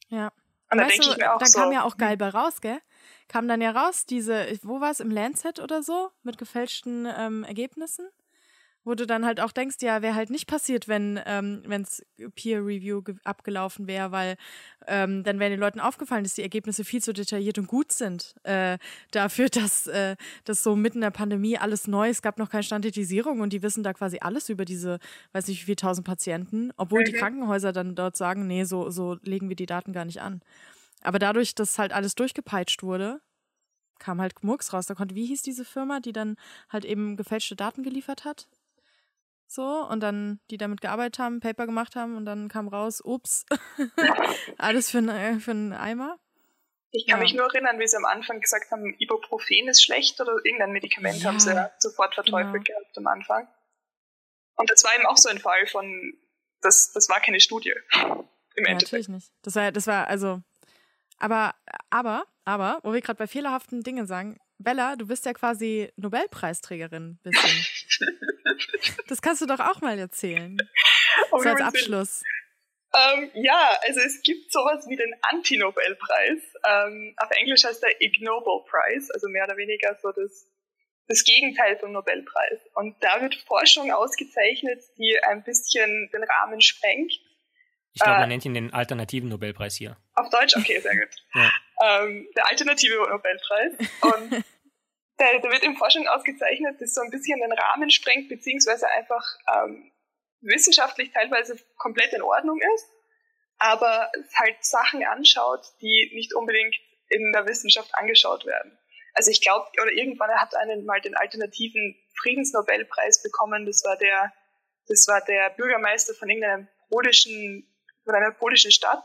[0.10, 0.32] Ja.
[0.70, 2.80] Und, da denke ich mir auch dann so, kam ja auch geil bei raus, gell?
[3.30, 7.44] Kam dann ja raus, diese, wo war es, im Lancet oder so, mit gefälschten ähm,
[7.44, 8.10] Ergebnissen?
[8.88, 12.66] Wo du dann halt auch denkst, ja, wäre halt nicht passiert, wenn ähm, es Peer
[12.66, 14.38] Review abgelaufen wäre, weil
[14.88, 18.34] ähm, dann wären den Leuten aufgefallen, dass die Ergebnisse viel zu detailliert und gut sind
[18.44, 18.78] äh,
[19.12, 20.16] dafür, dass äh,
[20.46, 23.62] das so mitten in der Pandemie alles neu, es gab noch keine Standardisierung und die
[23.62, 25.00] wissen da quasi alles über diese,
[25.34, 29.18] weiß nicht wie viel tausend Patienten, obwohl die Krankenhäuser dann dort sagen, nee, so so
[29.22, 30.42] legen wir die Daten gar nicht an.
[31.02, 33.20] Aber dadurch, dass halt alles durchgepeitscht wurde,
[34.00, 34.86] kam halt Murks raus.
[34.86, 36.38] Da konnte, wie hieß diese Firma, die dann
[36.70, 38.48] halt eben gefälschte Daten geliefert hat?
[39.48, 43.46] So, und dann die damit gearbeitet haben, Paper gemacht haben und dann kam raus, ups,
[44.58, 46.20] alles für, ein, für einen Eimer.
[46.92, 47.24] Ich kann ja.
[47.24, 51.22] mich nur erinnern, wie sie am Anfang gesagt haben, Ibuprofen ist schlecht oder irgendein Medikament
[51.22, 52.80] ja, haben sie ja sofort verteufelt genau.
[52.80, 53.48] gehabt am Anfang.
[54.56, 56.14] Und das war eben auch so ein Fall von,
[56.62, 57.74] das, das war keine Studie.
[57.94, 58.82] Im ja, Endeffekt.
[58.82, 59.32] Natürlich nicht.
[59.44, 60.42] Das war, das war, also,
[61.20, 61.56] aber,
[61.90, 67.20] aber, aber, wo wir gerade bei fehlerhaften Dingen sagen, Bella, du bist ja quasi Nobelpreisträgerin,
[67.24, 68.10] bisschen.
[69.08, 70.58] das kannst du doch auch mal erzählen.
[71.32, 72.24] Oh, so als Abschluss.
[72.94, 76.40] Ähm, ja, also es gibt sowas wie den Anti-Nobelpreis.
[76.68, 80.48] Ähm, auf Englisch heißt der Ig Nobel Prize, also mehr oder weniger so das,
[81.08, 82.60] das Gegenteil vom Nobelpreis.
[82.74, 87.14] Und da wird Forschung ausgezeichnet, die ein bisschen den Rahmen sprengt.
[87.94, 89.98] Ich glaube, man äh, nennt ihn den alternativen Nobelpreis hier.
[90.14, 90.56] Auf Deutsch?
[90.56, 91.16] Okay, sehr gut.
[91.36, 91.52] ja.
[91.82, 93.74] Ähm, der alternative Nobelpreis.
[94.02, 94.32] Und
[95.20, 99.24] der, der wird in Forschung ausgezeichnet, das so ein bisschen den Rahmen sprengt, beziehungsweise einfach
[99.56, 99.92] ähm,
[100.42, 102.90] wissenschaftlich teilweise komplett in Ordnung ist,
[103.58, 106.76] aber halt Sachen anschaut, die nicht unbedingt
[107.10, 108.78] in der Wissenschaft angeschaut werden.
[109.14, 113.66] Also ich glaube, oder irgendwann hat einen mal den alternativen Friedensnobelpreis bekommen.
[113.66, 114.32] Das war der,
[114.88, 117.68] das war der Bürgermeister von irgendeinem polischen,
[118.04, 119.04] von einer polischen Stadt,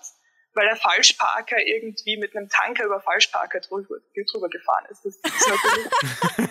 [0.54, 3.96] weil der Falschparker irgendwie mit einem Tanker über Falschparker drüber,
[4.30, 5.04] drüber gefahren ist.
[5.04, 6.50] Das ist natürlich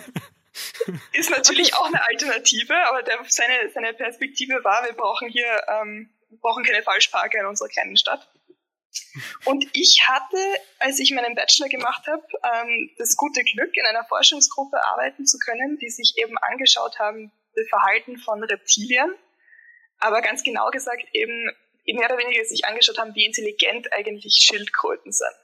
[1.12, 6.10] Ist natürlich auch eine Alternative, aber der, seine, seine Perspektive war, wir brauchen hier, ähm,
[6.28, 8.28] wir brauchen keine Falschparker in unserer kleinen Stadt.
[9.44, 10.36] Und ich hatte,
[10.78, 15.38] als ich meinen Bachelor gemacht habe, ähm, das gute Glück, in einer Forschungsgruppe arbeiten zu
[15.38, 19.14] können, die sich eben angeschaut haben, das Verhalten von Reptilien,
[19.98, 21.50] aber ganz genau gesagt eben
[21.86, 25.36] mehr oder weniger sich angeschaut haben, wie intelligent eigentlich Schildkröten sind.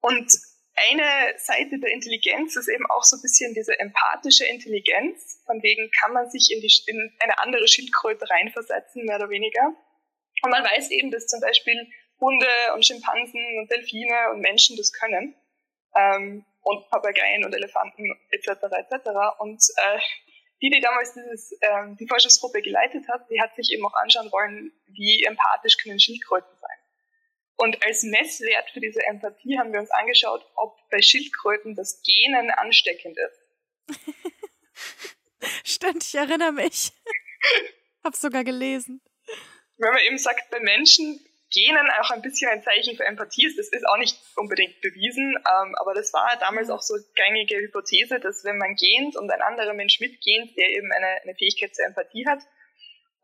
[0.00, 0.32] Und
[0.74, 5.42] eine Seite der Intelligenz ist eben auch so ein bisschen diese empathische Intelligenz.
[5.46, 9.74] Von wegen kann man sich in, die, in eine andere Schildkröte reinversetzen, mehr oder weniger.
[10.42, 11.86] Und man weiß eben, dass zum Beispiel
[12.20, 15.34] Hunde und Schimpansen und Delfine und Menschen das können.
[15.96, 18.48] Ähm, und Papageien und Elefanten etc.
[18.48, 19.08] etc.
[19.38, 19.98] Und äh,
[20.60, 24.30] die, die damals dieses, ähm, die Forschungsgruppe geleitet hat, die hat sich eben auch anschauen
[24.32, 26.78] wollen, wie empathisch können Schildkröten sein.
[27.56, 32.50] Und als Messwert für diese Empathie haben wir uns angeschaut, ob bei Schildkröten das Genen
[32.50, 33.98] ansteckend ist.
[35.64, 36.92] Stimmt, ich erinnere mich.
[38.04, 39.00] Hab's sogar gelesen.
[39.76, 41.20] Wenn man eben sagt, bei Menschen
[41.50, 45.34] Genen auch ein bisschen ein Zeichen für Empathie ist, das ist auch nicht unbedingt bewiesen,
[45.36, 49.40] ähm, aber das war damals auch so gängige Hypothese, dass wenn man gähnt und ein
[49.40, 52.40] anderer Mensch mitgähnt, der eben eine, eine Fähigkeit zur Empathie hat,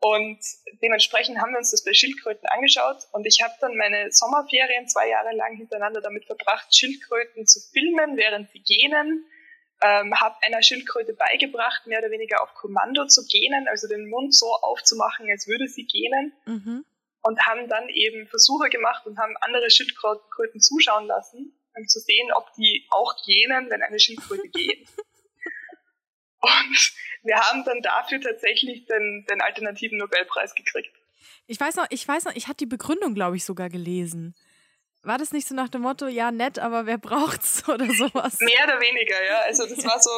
[0.01, 0.37] und
[0.83, 5.09] dementsprechend haben wir uns das bei Schildkröten angeschaut und ich habe dann meine Sommerferien zwei
[5.09, 9.25] Jahre lang hintereinander damit verbracht, Schildkröten zu filmen, während sie gähnen.
[9.81, 14.33] Ähm, habe einer Schildkröte beigebracht, mehr oder weniger auf Kommando zu gähnen, also den Mund
[14.33, 16.33] so aufzumachen, als würde sie gähnen.
[16.45, 16.85] Mhm.
[17.27, 22.31] Und haben dann eben Versuche gemacht und haben andere Schildkröten zuschauen lassen, um zu sehen,
[22.35, 24.87] ob die auch gähnen, wenn eine Schildkröte geht.
[26.41, 30.95] Und wir haben dann dafür tatsächlich den, den alternativen Nobelpreis gekriegt.
[31.47, 34.35] Ich weiß noch, ich weiß noch, ich hatte die Begründung, glaube ich, sogar gelesen.
[35.01, 38.39] War das nicht so nach dem Motto, ja, nett, aber wer braucht's oder sowas?
[38.39, 39.39] Mehr oder weniger, ja.
[39.41, 40.11] Also das war so,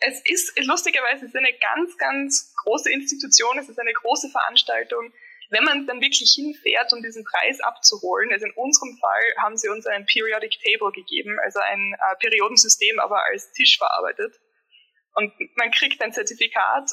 [0.00, 5.12] es ist lustigerweise es ist eine ganz, ganz große Institution, es ist eine große Veranstaltung.
[5.50, 9.68] Wenn man dann wirklich hinfährt, um diesen Preis abzuholen, also in unserem Fall haben sie
[9.68, 14.38] uns ein Periodic Table gegeben, also ein äh, Periodensystem, aber als Tisch verarbeitet.
[15.14, 16.90] Und man kriegt ein Zertifikat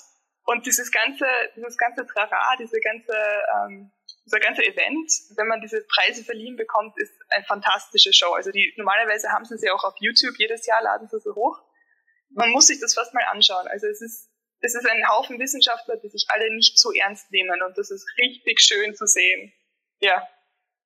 [0.47, 3.91] und dieses ganze, dieses ganze Trara, diese ganze, ähm,
[4.25, 8.33] dieser ganze Event, wenn man diese Preise verliehen bekommt, ist eine fantastische Show.
[8.33, 11.61] Also die, normalerweise haben sie sie auch auf YouTube, jedes Jahr laden sie sie hoch.
[12.29, 13.67] Man muss sich das fast mal anschauen.
[13.67, 14.29] Also es ist,
[14.61, 18.07] es ist ein Haufen Wissenschaftler, die sich alle nicht so ernst nehmen und das ist
[18.17, 19.53] richtig schön zu sehen.
[19.99, 20.27] Ja.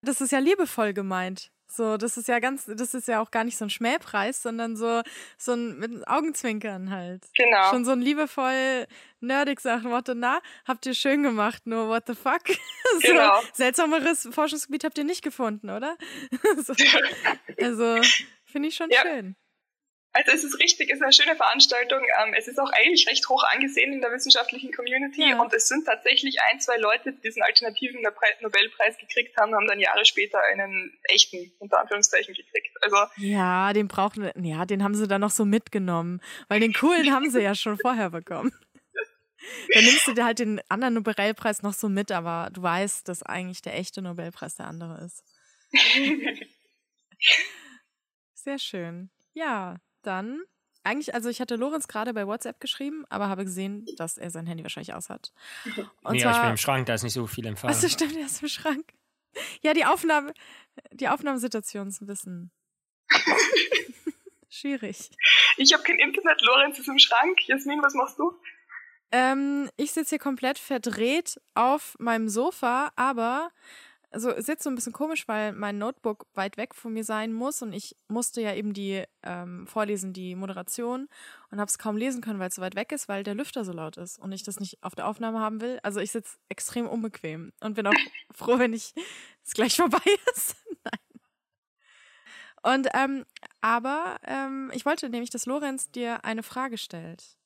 [0.02, 1.52] Das ist ja liebevoll gemeint.
[1.74, 4.76] So, das ist ja ganz, das ist ja auch gar nicht so ein Schmähpreis, sondern
[4.76, 5.02] so,
[5.38, 7.24] so ein mit Augenzwinkern halt.
[7.34, 7.70] Genau.
[7.70, 8.88] Schon so ein liebevoll
[9.22, 12.42] nerdig Sachen, Worte, na, habt ihr schön gemacht, nur what the fuck?
[12.94, 13.40] so, genau.
[13.54, 15.98] Seltsameres Forschungsgebiet habt ihr nicht gefunden, oder?
[16.58, 16.74] so,
[17.62, 18.02] also,
[18.44, 19.02] finde ich schon ja.
[19.02, 19.38] schön.
[20.14, 22.02] Also es ist richtig, es ist eine schöne Veranstaltung.
[22.22, 25.42] Ähm, es ist auch eigentlich recht hoch angesehen in der wissenschaftlichen Community ja.
[25.42, 29.80] und es sind tatsächlich ein, zwei Leute, die diesen alternativen Nobelpreis gekriegt haben, haben dann
[29.80, 32.76] Jahre später einen echten, unter Anführungszeichen, gekriegt.
[32.82, 37.14] Also ja, den brauchen, ja, den haben sie dann noch so mitgenommen, weil den coolen
[37.14, 38.52] haben sie ja schon vorher bekommen.
[39.74, 43.24] Dann nimmst du dir halt den anderen Nobelpreis noch so mit, aber du weißt, dass
[43.24, 45.24] eigentlich der echte Nobelpreis der andere ist.
[48.34, 49.10] Sehr schön.
[49.34, 50.42] Ja, dann
[50.84, 54.48] eigentlich, also ich hatte Lorenz gerade bei WhatsApp geschrieben, aber habe gesehen, dass er sein
[54.48, 55.32] Handy wahrscheinlich aus hat.
[56.04, 57.70] Und nee, zwar, ich bin im Schrank, da ist nicht so viel Empfang.
[57.70, 58.94] Achso, stimmt, er ist im Schrank.
[59.62, 60.34] Ja, die Aufnahme,
[60.92, 62.52] die Aufnahmesituation ist ein bisschen
[64.50, 65.12] schwierig.
[65.58, 67.48] Ich habe kein Internet, Lorenz ist im Schrank.
[67.48, 68.34] Jasmin, was machst du?
[69.12, 73.52] Ähm, ich sitze hier komplett verdreht auf meinem Sofa, aber
[74.12, 77.62] also sitzt so ein bisschen komisch, weil mein Notebook weit weg von mir sein muss
[77.62, 81.08] und ich musste ja eben die ähm, vorlesen, die Moderation
[81.50, 83.64] und habe es kaum lesen können, weil es so weit weg ist, weil der Lüfter
[83.64, 85.80] so laut ist und ich das nicht auf der Aufnahme haben will.
[85.84, 87.94] Also ich sitze extrem unbequem und bin auch
[88.32, 88.94] froh, wenn ich
[89.46, 90.00] es gleich vorbei
[90.36, 90.58] ist.
[90.84, 91.22] Nein.
[92.64, 93.26] Und ähm,
[93.62, 97.38] aber ähm, ich wollte nämlich, dass Lorenz dir eine Frage stellt.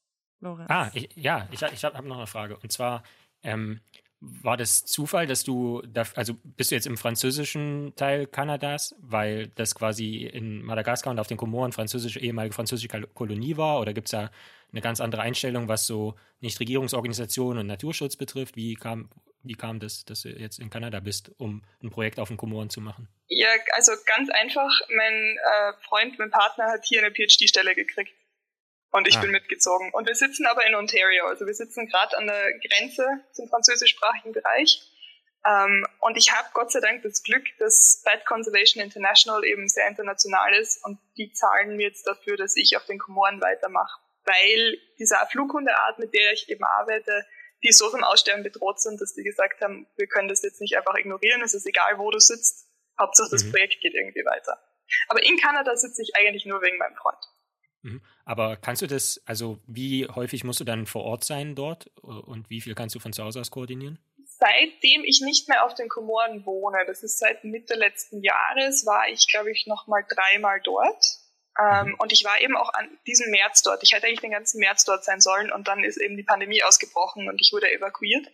[0.41, 0.69] Lorenz.
[0.69, 3.03] Ah, ich, ja, ich, ich habe hab noch eine Frage und zwar
[3.43, 3.79] ähm,
[4.21, 9.47] war das Zufall, dass du, da, also bist du jetzt im französischen Teil Kanadas, weil
[9.49, 13.79] das quasi in Madagaskar und auf den Komoren französische, ehemalige französische Kolonie war?
[13.79, 14.31] Oder gibt es da
[14.71, 18.55] eine ganz andere Einstellung, was so Nichtregierungsorganisationen und Naturschutz betrifft?
[18.55, 19.09] Wie kam,
[19.43, 22.69] wie kam das, dass du jetzt in Kanada bist, um ein Projekt auf den Komoren
[22.69, 23.07] zu machen?
[23.27, 28.13] Ja, also ganz einfach, mein äh, Freund, mein Partner hat hier eine PhD-Stelle gekriegt.
[28.95, 29.21] Und ich ah.
[29.21, 29.91] bin mitgezogen.
[29.91, 31.25] Und wir sitzen aber in Ontario.
[31.25, 34.81] Also wir sitzen gerade an der Grenze zum französischsprachigen Bereich.
[35.45, 39.85] Ähm, und ich habe Gott sei Dank das Glück, dass Bat Conservation International eben sehr
[39.89, 43.99] international ist und die zahlen mir jetzt dafür, dass ich auf den Komoren weitermache.
[44.23, 47.25] Weil diese Flughundeart, mit der ich eben arbeite,
[47.65, 50.77] die so vom Aussterben bedroht sind, dass die gesagt haben, wir können das jetzt nicht
[50.77, 52.65] einfach ignorieren, es ist egal, wo du sitzt,
[52.97, 53.51] Hauptsache das mhm.
[53.51, 54.57] Projekt geht irgendwie weiter.
[55.09, 57.19] Aber in Kanada sitze ich eigentlich nur wegen meinem Freund.
[57.85, 58.01] Mhm.
[58.25, 62.49] Aber kannst du das, also wie häufig musst du dann vor Ort sein dort und
[62.49, 63.99] wie viel kannst du von zu Hause aus koordinieren?
[64.25, 69.07] Seitdem ich nicht mehr auf den Komoren wohne, das ist seit Mitte letzten Jahres, war
[69.09, 71.19] ich, glaube ich, noch mal dreimal dort.
[71.61, 71.95] Ähm, mhm.
[71.99, 73.83] Und ich war eben auch an diesem März dort.
[73.83, 76.63] Ich hätte eigentlich den ganzen März dort sein sollen und dann ist eben die Pandemie
[76.63, 78.27] ausgebrochen und ich wurde evakuiert.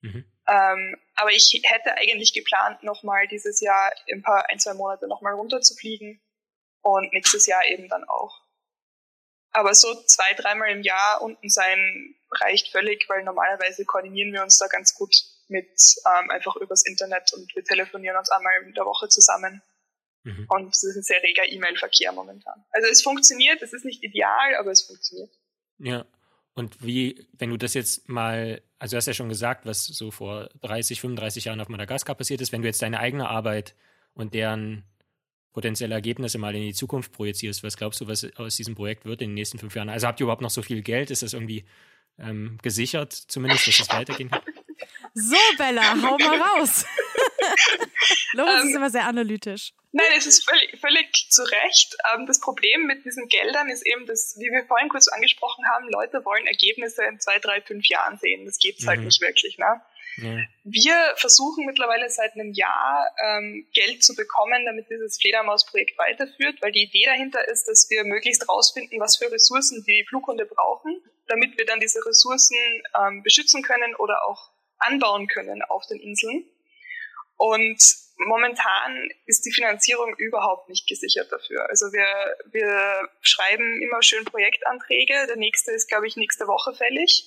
[0.00, 0.24] Mhm.
[0.46, 5.34] Ähm, aber ich hätte eigentlich geplant, nochmal dieses Jahr ein paar, ein, zwei Monate nochmal
[5.34, 6.20] runterzufliegen
[6.82, 8.41] und nächstes Jahr eben dann auch.
[9.52, 14.58] Aber so zwei, dreimal im Jahr unten sein reicht völlig, weil normalerweise koordinieren wir uns
[14.58, 15.14] da ganz gut
[15.48, 15.68] mit
[16.06, 19.62] ähm, einfach übers Internet und wir telefonieren uns einmal in der Woche zusammen.
[20.24, 20.46] Mhm.
[20.48, 22.64] Und es ist ein sehr reger E-Mail-Verkehr momentan.
[22.70, 25.30] Also es funktioniert, es ist nicht ideal, aber es funktioniert.
[25.78, 26.06] Ja.
[26.54, 30.10] Und wie, wenn du das jetzt mal, also du hast ja schon gesagt, was so
[30.10, 33.74] vor 30, 35 Jahren auf Madagaskar passiert ist, wenn du jetzt deine eigene Arbeit
[34.14, 34.84] und deren
[35.52, 39.22] potenzielle Ergebnisse mal in die Zukunft projizierst, was glaubst du, was aus diesem Projekt wird
[39.22, 39.88] in den nächsten fünf Jahren?
[39.88, 41.10] Also habt ihr überhaupt noch so viel Geld?
[41.10, 41.64] Ist das irgendwie
[42.18, 44.42] ähm, gesichert, zumindest, dass es weitergehen kann?
[45.14, 46.84] So, Bella, hau mal raus.
[48.32, 49.72] Lorenz ähm, ist immer sehr analytisch.
[49.92, 51.96] Nein, es ist völlig, völlig zu Recht.
[52.12, 55.88] Ähm, das Problem mit diesen Geldern ist eben, dass, wie wir vorhin kurz angesprochen haben,
[55.90, 58.46] Leute wollen Ergebnisse in zwei, drei, fünf Jahren sehen.
[58.46, 59.02] Das geht's halt mhm.
[59.02, 59.58] halt nicht wirklich.
[59.58, 59.82] Ne?
[60.16, 60.36] Ja.
[60.64, 66.72] Wir versuchen mittlerweile seit einem Jahr ähm, Geld zu bekommen, damit dieses Fledermausprojekt weiterführt, weil
[66.72, 71.56] die Idee dahinter ist, dass wir möglichst rausfinden, was für Ressourcen die Flughunde brauchen, damit
[71.56, 72.56] wir dann diese Ressourcen
[72.98, 76.44] ähm, beschützen können oder auch anbauen können auf den Inseln.
[77.36, 77.80] Und
[78.18, 81.68] momentan ist die Finanzierung überhaupt nicht gesichert dafür.
[81.70, 85.26] Also wir, wir schreiben immer schön Projektanträge.
[85.26, 87.24] Der nächste ist, glaube ich, nächste Woche fällig.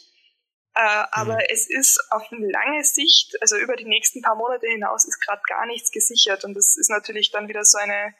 [0.75, 1.47] Äh, aber mhm.
[1.49, 5.65] es ist auf lange Sicht, also über die nächsten paar Monate hinaus, ist gerade gar
[5.65, 6.43] nichts gesichert.
[6.43, 8.13] Und das ist natürlich dann wieder so eine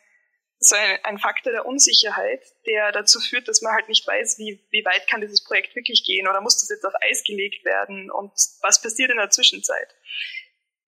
[0.60, 4.66] so ein, ein Faktor der Unsicherheit, der dazu führt, dass man halt nicht weiß, wie,
[4.72, 8.10] wie weit kann dieses Projekt wirklich gehen oder muss das jetzt auf Eis gelegt werden
[8.10, 8.32] und
[8.62, 9.94] was passiert in der Zwischenzeit.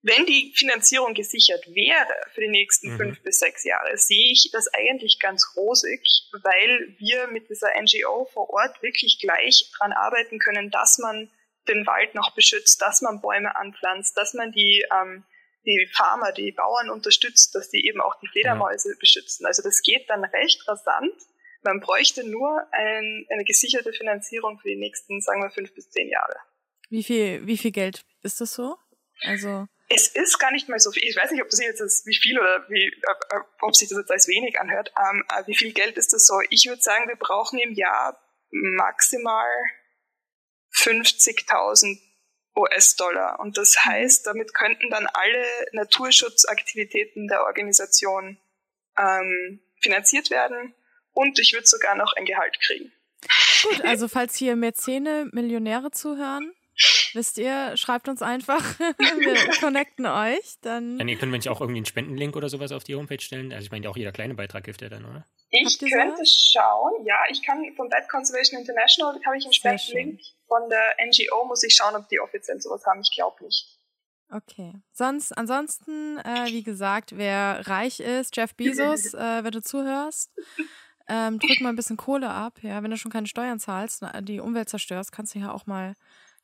[0.03, 2.97] Wenn die Finanzierung gesichert wäre für die nächsten mhm.
[2.97, 6.01] fünf bis sechs Jahre, sehe ich das eigentlich ganz rosig,
[6.31, 11.29] weil wir mit dieser NGO vor Ort wirklich gleich dran arbeiten können, dass man
[11.67, 15.25] den Wald noch beschützt, dass man Bäume anpflanzt, dass man die, ähm,
[15.65, 18.95] die Farmer, die Bauern unterstützt, dass die eben auch die Fledermäuse ja.
[18.99, 19.45] beschützen.
[19.45, 21.13] Also das geht dann recht rasant.
[21.63, 26.09] Man bräuchte nur ein, eine gesicherte Finanzierung für die nächsten, sagen wir, fünf bis zehn
[26.09, 26.35] Jahre.
[26.89, 28.77] Wie viel, wie viel Geld ist das so?
[29.21, 31.03] Also es ist gar nicht mal so viel.
[31.03, 32.91] Ich weiß nicht, ob das jetzt ist, wie viel oder wie,
[33.61, 34.91] ob sich das jetzt als wenig anhört.
[34.99, 36.35] Ähm, wie viel Geld ist das so?
[36.49, 38.19] Ich würde sagen, wir brauchen im Jahr
[38.51, 39.47] maximal
[40.77, 41.99] 50.000
[42.55, 43.39] US-Dollar.
[43.39, 48.37] Und das heißt, damit könnten dann alle Naturschutzaktivitäten der Organisation
[48.97, 50.73] ähm, finanziert werden
[51.13, 52.91] und ich würde sogar noch ein Gehalt kriegen.
[53.63, 56.53] Gut, also falls hier Mäzene, Millionäre zuhören,
[57.13, 60.99] Wisst ihr, schreibt uns einfach, wir connecten euch, dann.
[60.99, 63.51] Ja, nee, können wir nicht auch irgendwie einen Spendenlink oder sowas auf die Homepage stellen?
[63.51, 65.25] Also ich meine, auch jeder kleine Beitrag hilft ja dann, oder?
[65.49, 70.19] Ich könnte schauen, ja, ich kann von Bad Conservation International habe ich einen Spendenlink.
[70.47, 73.01] Von der NGO muss ich schauen, ob die offiziell sowas haben.
[73.01, 73.77] Ich glaube nicht.
[74.29, 74.73] Okay.
[74.91, 80.31] Sonst, ansonsten, äh, wie gesagt, wer reich ist, Jeff Bezos, äh, wenn du zuhörst,
[81.07, 82.59] ähm, drück mal ein bisschen Kohle ab.
[82.61, 85.93] Ja, wenn du schon keine Steuern zahlst, die Umwelt zerstörst, kannst du ja auch mal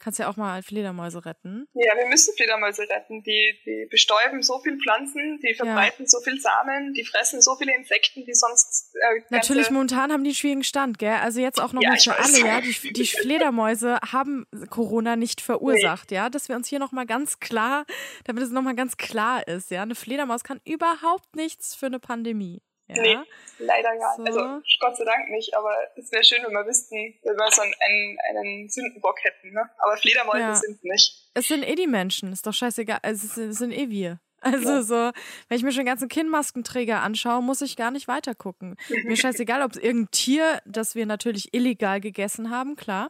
[0.03, 1.67] kannst ja auch mal Fledermäuse retten.
[1.73, 3.23] Ja, wir müssen Fledermäuse retten.
[3.23, 6.07] Die, die bestäuben so viel Pflanzen, die verbreiten ja.
[6.07, 8.93] so viel Samen, die fressen so viele Insekten, die sonst.
[8.95, 11.15] Äh, Natürlich, momentan haben die einen schwierigen Stand, gell?
[11.21, 12.61] Also jetzt auch nochmal ja, für alle, ja.
[12.61, 16.17] Die, die Fledermäuse haben Corona nicht verursacht, nee.
[16.17, 16.29] ja.
[16.29, 17.85] Dass wir uns hier nochmal ganz klar,
[18.25, 19.83] damit es nochmal ganz klar ist, ja.
[19.83, 22.61] Eine Fledermaus kann überhaupt nichts für eine Pandemie.
[22.95, 23.01] Ja.
[23.01, 23.17] Nee,
[23.59, 24.33] leider gar nicht.
[24.33, 24.39] So.
[24.39, 27.61] Also Gott sei Dank nicht, aber es wäre schön, wenn wir wüssten, wenn wir so
[27.61, 29.53] einen, einen Sündenbock hätten.
[29.53, 29.69] Ne?
[29.77, 30.55] Aber Fledermäuse ja.
[30.55, 31.29] sind es nicht.
[31.33, 32.99] Es sind eh die Menschen, ist doch scheißegal.
[33.01, 34.19] Also es sind, es sind eh wir.
[34.43, 35.11] Also so,
[35.47, 38.75] wenn ich mir schon den ganzen Kinnmaskenträger anschaue, muss ich gar nicht weiter gucken.
[39.05, 43.09] mir scheißegal, ob es irgendein Tier, das wir natürlich illegal gegessen haben, klar,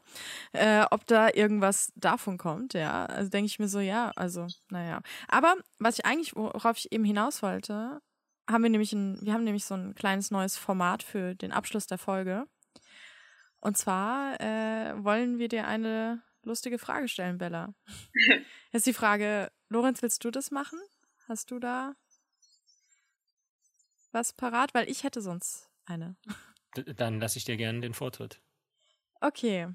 [0.52, 3.08] äh, ob da irgendwas davon kommt, ja.
[3.08, 5.02] Also denke ich mir so, ja, also, naja.
[5.28, 8.00] Aber was ich eigentlich, worauf ich eben hinaus wollte,
[8.50, 11.88] haben wir nämlich ein, wir haben nämlich so ein kleines neues Format für den Abschluss
[11.88, 12.46] der Folge.
[13.60, 17.74] Und zwar äh, wollen wir dir eine lustige Frage stellen, Bella.
[18.72, 20.80] Jetzt die Frage, Lorenz, willst du das machen?
[21.28, 21.94] Hast du da
[24.12, 24.74] was parat?
[24.74, 26.18] Weil ich hätte sonst eine.
[26.96, 28.42] Dann lasse ich dir gerne den Vortritt.
[29.22, 29.70] Okay.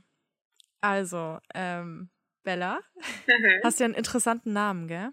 [0.80, 2.10] Also, ähm,
[2.44, 2.80] Bella,
[3.64, 5.12] hast ja einen interessanten Namen, gell?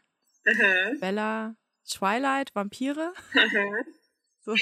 [0.99, 1.55] Bella
[1.89, 3.13] Twilight, Vampire.
[4.41, 4.55] so.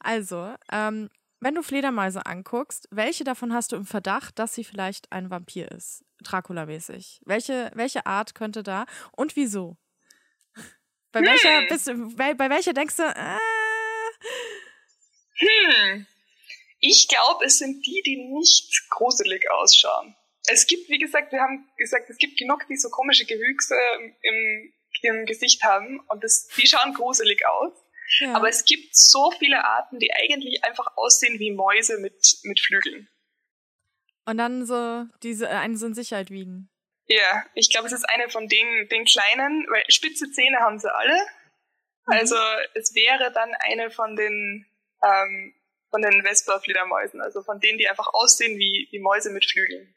[0.00, 1.10] Also, ähm,
[1.40, 5.70] wenn du Fledermäuse anguckst, welche davon hast du im Verdacht, dass sie vielleicht ein Vampir
[5.70, 6.04] ist?
[6.22, 7.20] Dracula-mäßig.
[7.26, 9.76] Welche, welche Art könnte da und wieso?
[11.12, 11.26] Bei hm.
[11.26, 13.38] welcher bist bei, bei welcher denkst du, äh,
[15.38, 16.06] hm.
[16.80, 20.14] Ich glaube, es sind die, die nicht gruselig ausschauen.
[20.46, 23.74] Es gibt, wie gesagt, wir haben gesagt, es gibt genug diese komische Gewüchse
[24.22, 24.72] im
[25.06, 27.72] im Gesicht haben und das, die schauen gruselig aus.
[28.20, 28.34] Ja.
[28.34, 33.08] Aber es gibt so viele Arten, die eigentlich einfach aussehen wie Mäuse mit, mit Flügeln.
[34.26, 36.68] Und dann so diese einen so in Sicherheit wiegen.
[37.08, 40.92] Ja, ich glaube, es ist eine von den, den kleinen, weil spitze Zähne haben sie
[40.92, 41.14] alle.
[42.06, 42.12] Mhm.
[42.12, 42.36] Also
[42.74, 44.66] es wäre dann eine von den
[45.02, 45.54] ähm,
[45.90, 49.94] von den Vespa-Fledermäusen, also von denen, die einfach aussehen wie, wie Mäuse mit Flügeln.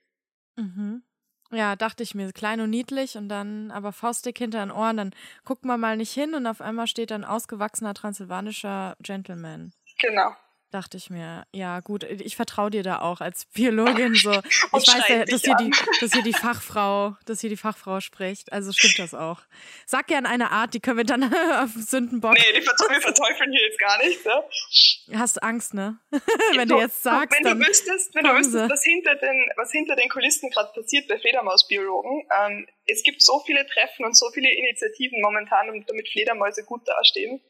[0.56, 1.04] Mhm.
[1.52, 5.16] Ja, dachte ich mir, klein und niedlich und dann aber faustdick hinter den Ohren, dann
[5.46, 9.74] guckt man mal nicht hin und auf einmal steht ein ausgewachsener transsilvanischer Gentleman.
[10.00, 10.36] Genau
[10.72, 14.32] dachte ich mir, ja gut, ich vertraue dir da auch als Biologin so.
[14.32, 18.52] ich weiß ja, dass hier, die, dass hier die Fachfrau, dass hier die Fachfrau spricht.
[18.54, 19.42] Also stimmt das auch.
[19.86, 21.24] Sag gern eine Art, die können wir dann
[21.64, 22.34] auf Sündenbock.
[22.34, 25.18] Nee, die wir verteufeln hier jetzt gar nicht, ne?
[25.18, 26.00] Hast Angst, ne?
[26.56, 29.96] wenn du jetzt sagst, wenn du wüsstest, wenn du wüsstest, was hinter den, was hinter
[29.96, 34.50] den Kulissen gerade passiert bei Fledermausbiologen, ähm, es gibt so viele Treffen und so viele
[34.50, 37.42] Initiativen momentan, damit Fledermäuse gut dastehen.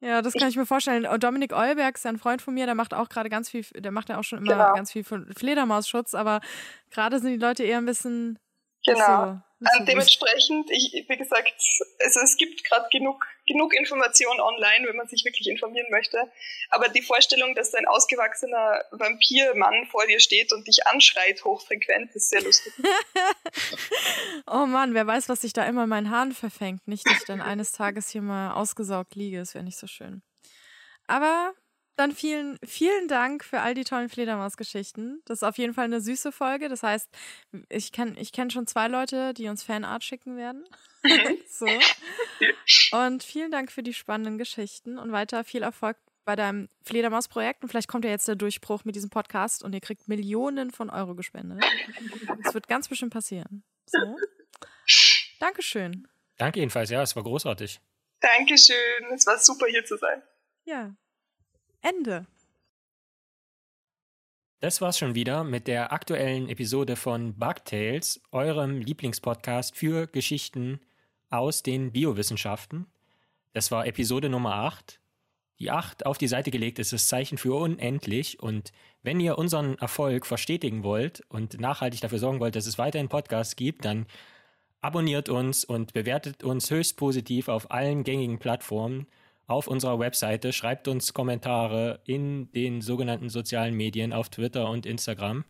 [0.00, 1.06] Ja, das kann ich mir vorstellen.
[1.18, 4.08] Dominik Eulberg ist ein Freund von mir, der macht auch gerade ganz viel, der macht
[4.08, 4.74] ja auch schon immer genau.
[4.74, 6.40] ganz viel von Fledermausschutz, aber
[6.90, 8.38] gerade sind die Leute eher ein bisschen.
[8.94, 9.40] Genau.
[9.60, 11.52] So, dementsprechend, ich, wie gesagt,
[12.04, 16.30] also es gibt gerade genug, genug Informationen online, wenn man sich wirklich informieren möchte.
[16.70, 22.30] Aber die Vorstellung, dass ein ausgewachsener Vampirmann vor dir steht und dich anschreit hochfrequent, ist
[22.30, 22.72] sehr lustig.
[24.46, 26.86] oh Mann, wer weiß, was sich da immer in meinen Haaren verfängt.
[26.86, 29.38] Nicht, dass ich dann eines Tages hier mal ausgesaugt liege.
[29.38, 30.22] Das wäre nicht so schön.
[31.08, 31.52] Aber
[31.98, 35.20] dann vielen, vielen Dank für all die tollen Fledermaus-Geschichten.
[35.24, 36.68] Das ist auf jeden Fall eine süße Folge.
[36.68, 37.08] Das heißt,
[37.68, 40.64] ich kenne ich kenn schon zwei Leute, die uns Fanart schicken werden.
[41.48, 41.66] so.
[42.92, 47.64] Und vielen Dank für die spannenden Geschichten und weiter viel Erfolg bei deinem Fledermaus-Projekt.
[47.64, 50.90] Und vielleicht kommt ja jetzt der Durchbruch mit diesem Podcast und ihr kriegt Millionen von
[50.90, 51.64] Euro gespendet.
[52.44, 53.64] Das wird ganz bestimmt passieren.
[53.86, 53.98] So.
[55.40, 56.06] Dankeschön.
[56.36, 57.80] Danke jedenfalls, ja, es war großartig.
[58.20, 60.22] Dankeschön, es war super hier zu sein.
[60.64, 60.94] Ja,
[61.80, 62.26] Ende.
[64.60, 70.80] Das war's schon wieder mit der aktuellen Episode von Bugtails, eurem Lieblingspodcast für Geschichten
[71.30, 72.86] aus den Biowissenschaften.
[73.52, 75.00] Das war Episode Nummer 8.
[75.60, 78.72] Die 8 auf die Seite gelegt ist das Zeichen für unendlich und
[79.02, 83.54] wenn ihr unseren Erfolg verstetigen wollt und nachhaltig dafür sorgen wollt, dass es weiterhin Podcasts
[83.56, 84.06] gibt, dann
[84.80, 89.06] abonniert uns und bewertet uns höchst positiv auf allen gängigen Plattformen
[89.48, 95.44] auf unserer Webseite, schreibt uns Kommentare in den sogenannten sozialen Medien auf Twitter und Instagram.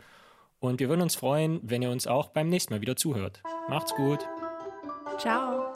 [0.60, 3.42] Und wir würden uns freuen, wenn ihr uns auch beim nächsten Mal wieder zuhört.
[3.68, 4.20] Macht's gut.
[5.18, 5.72] Ciao.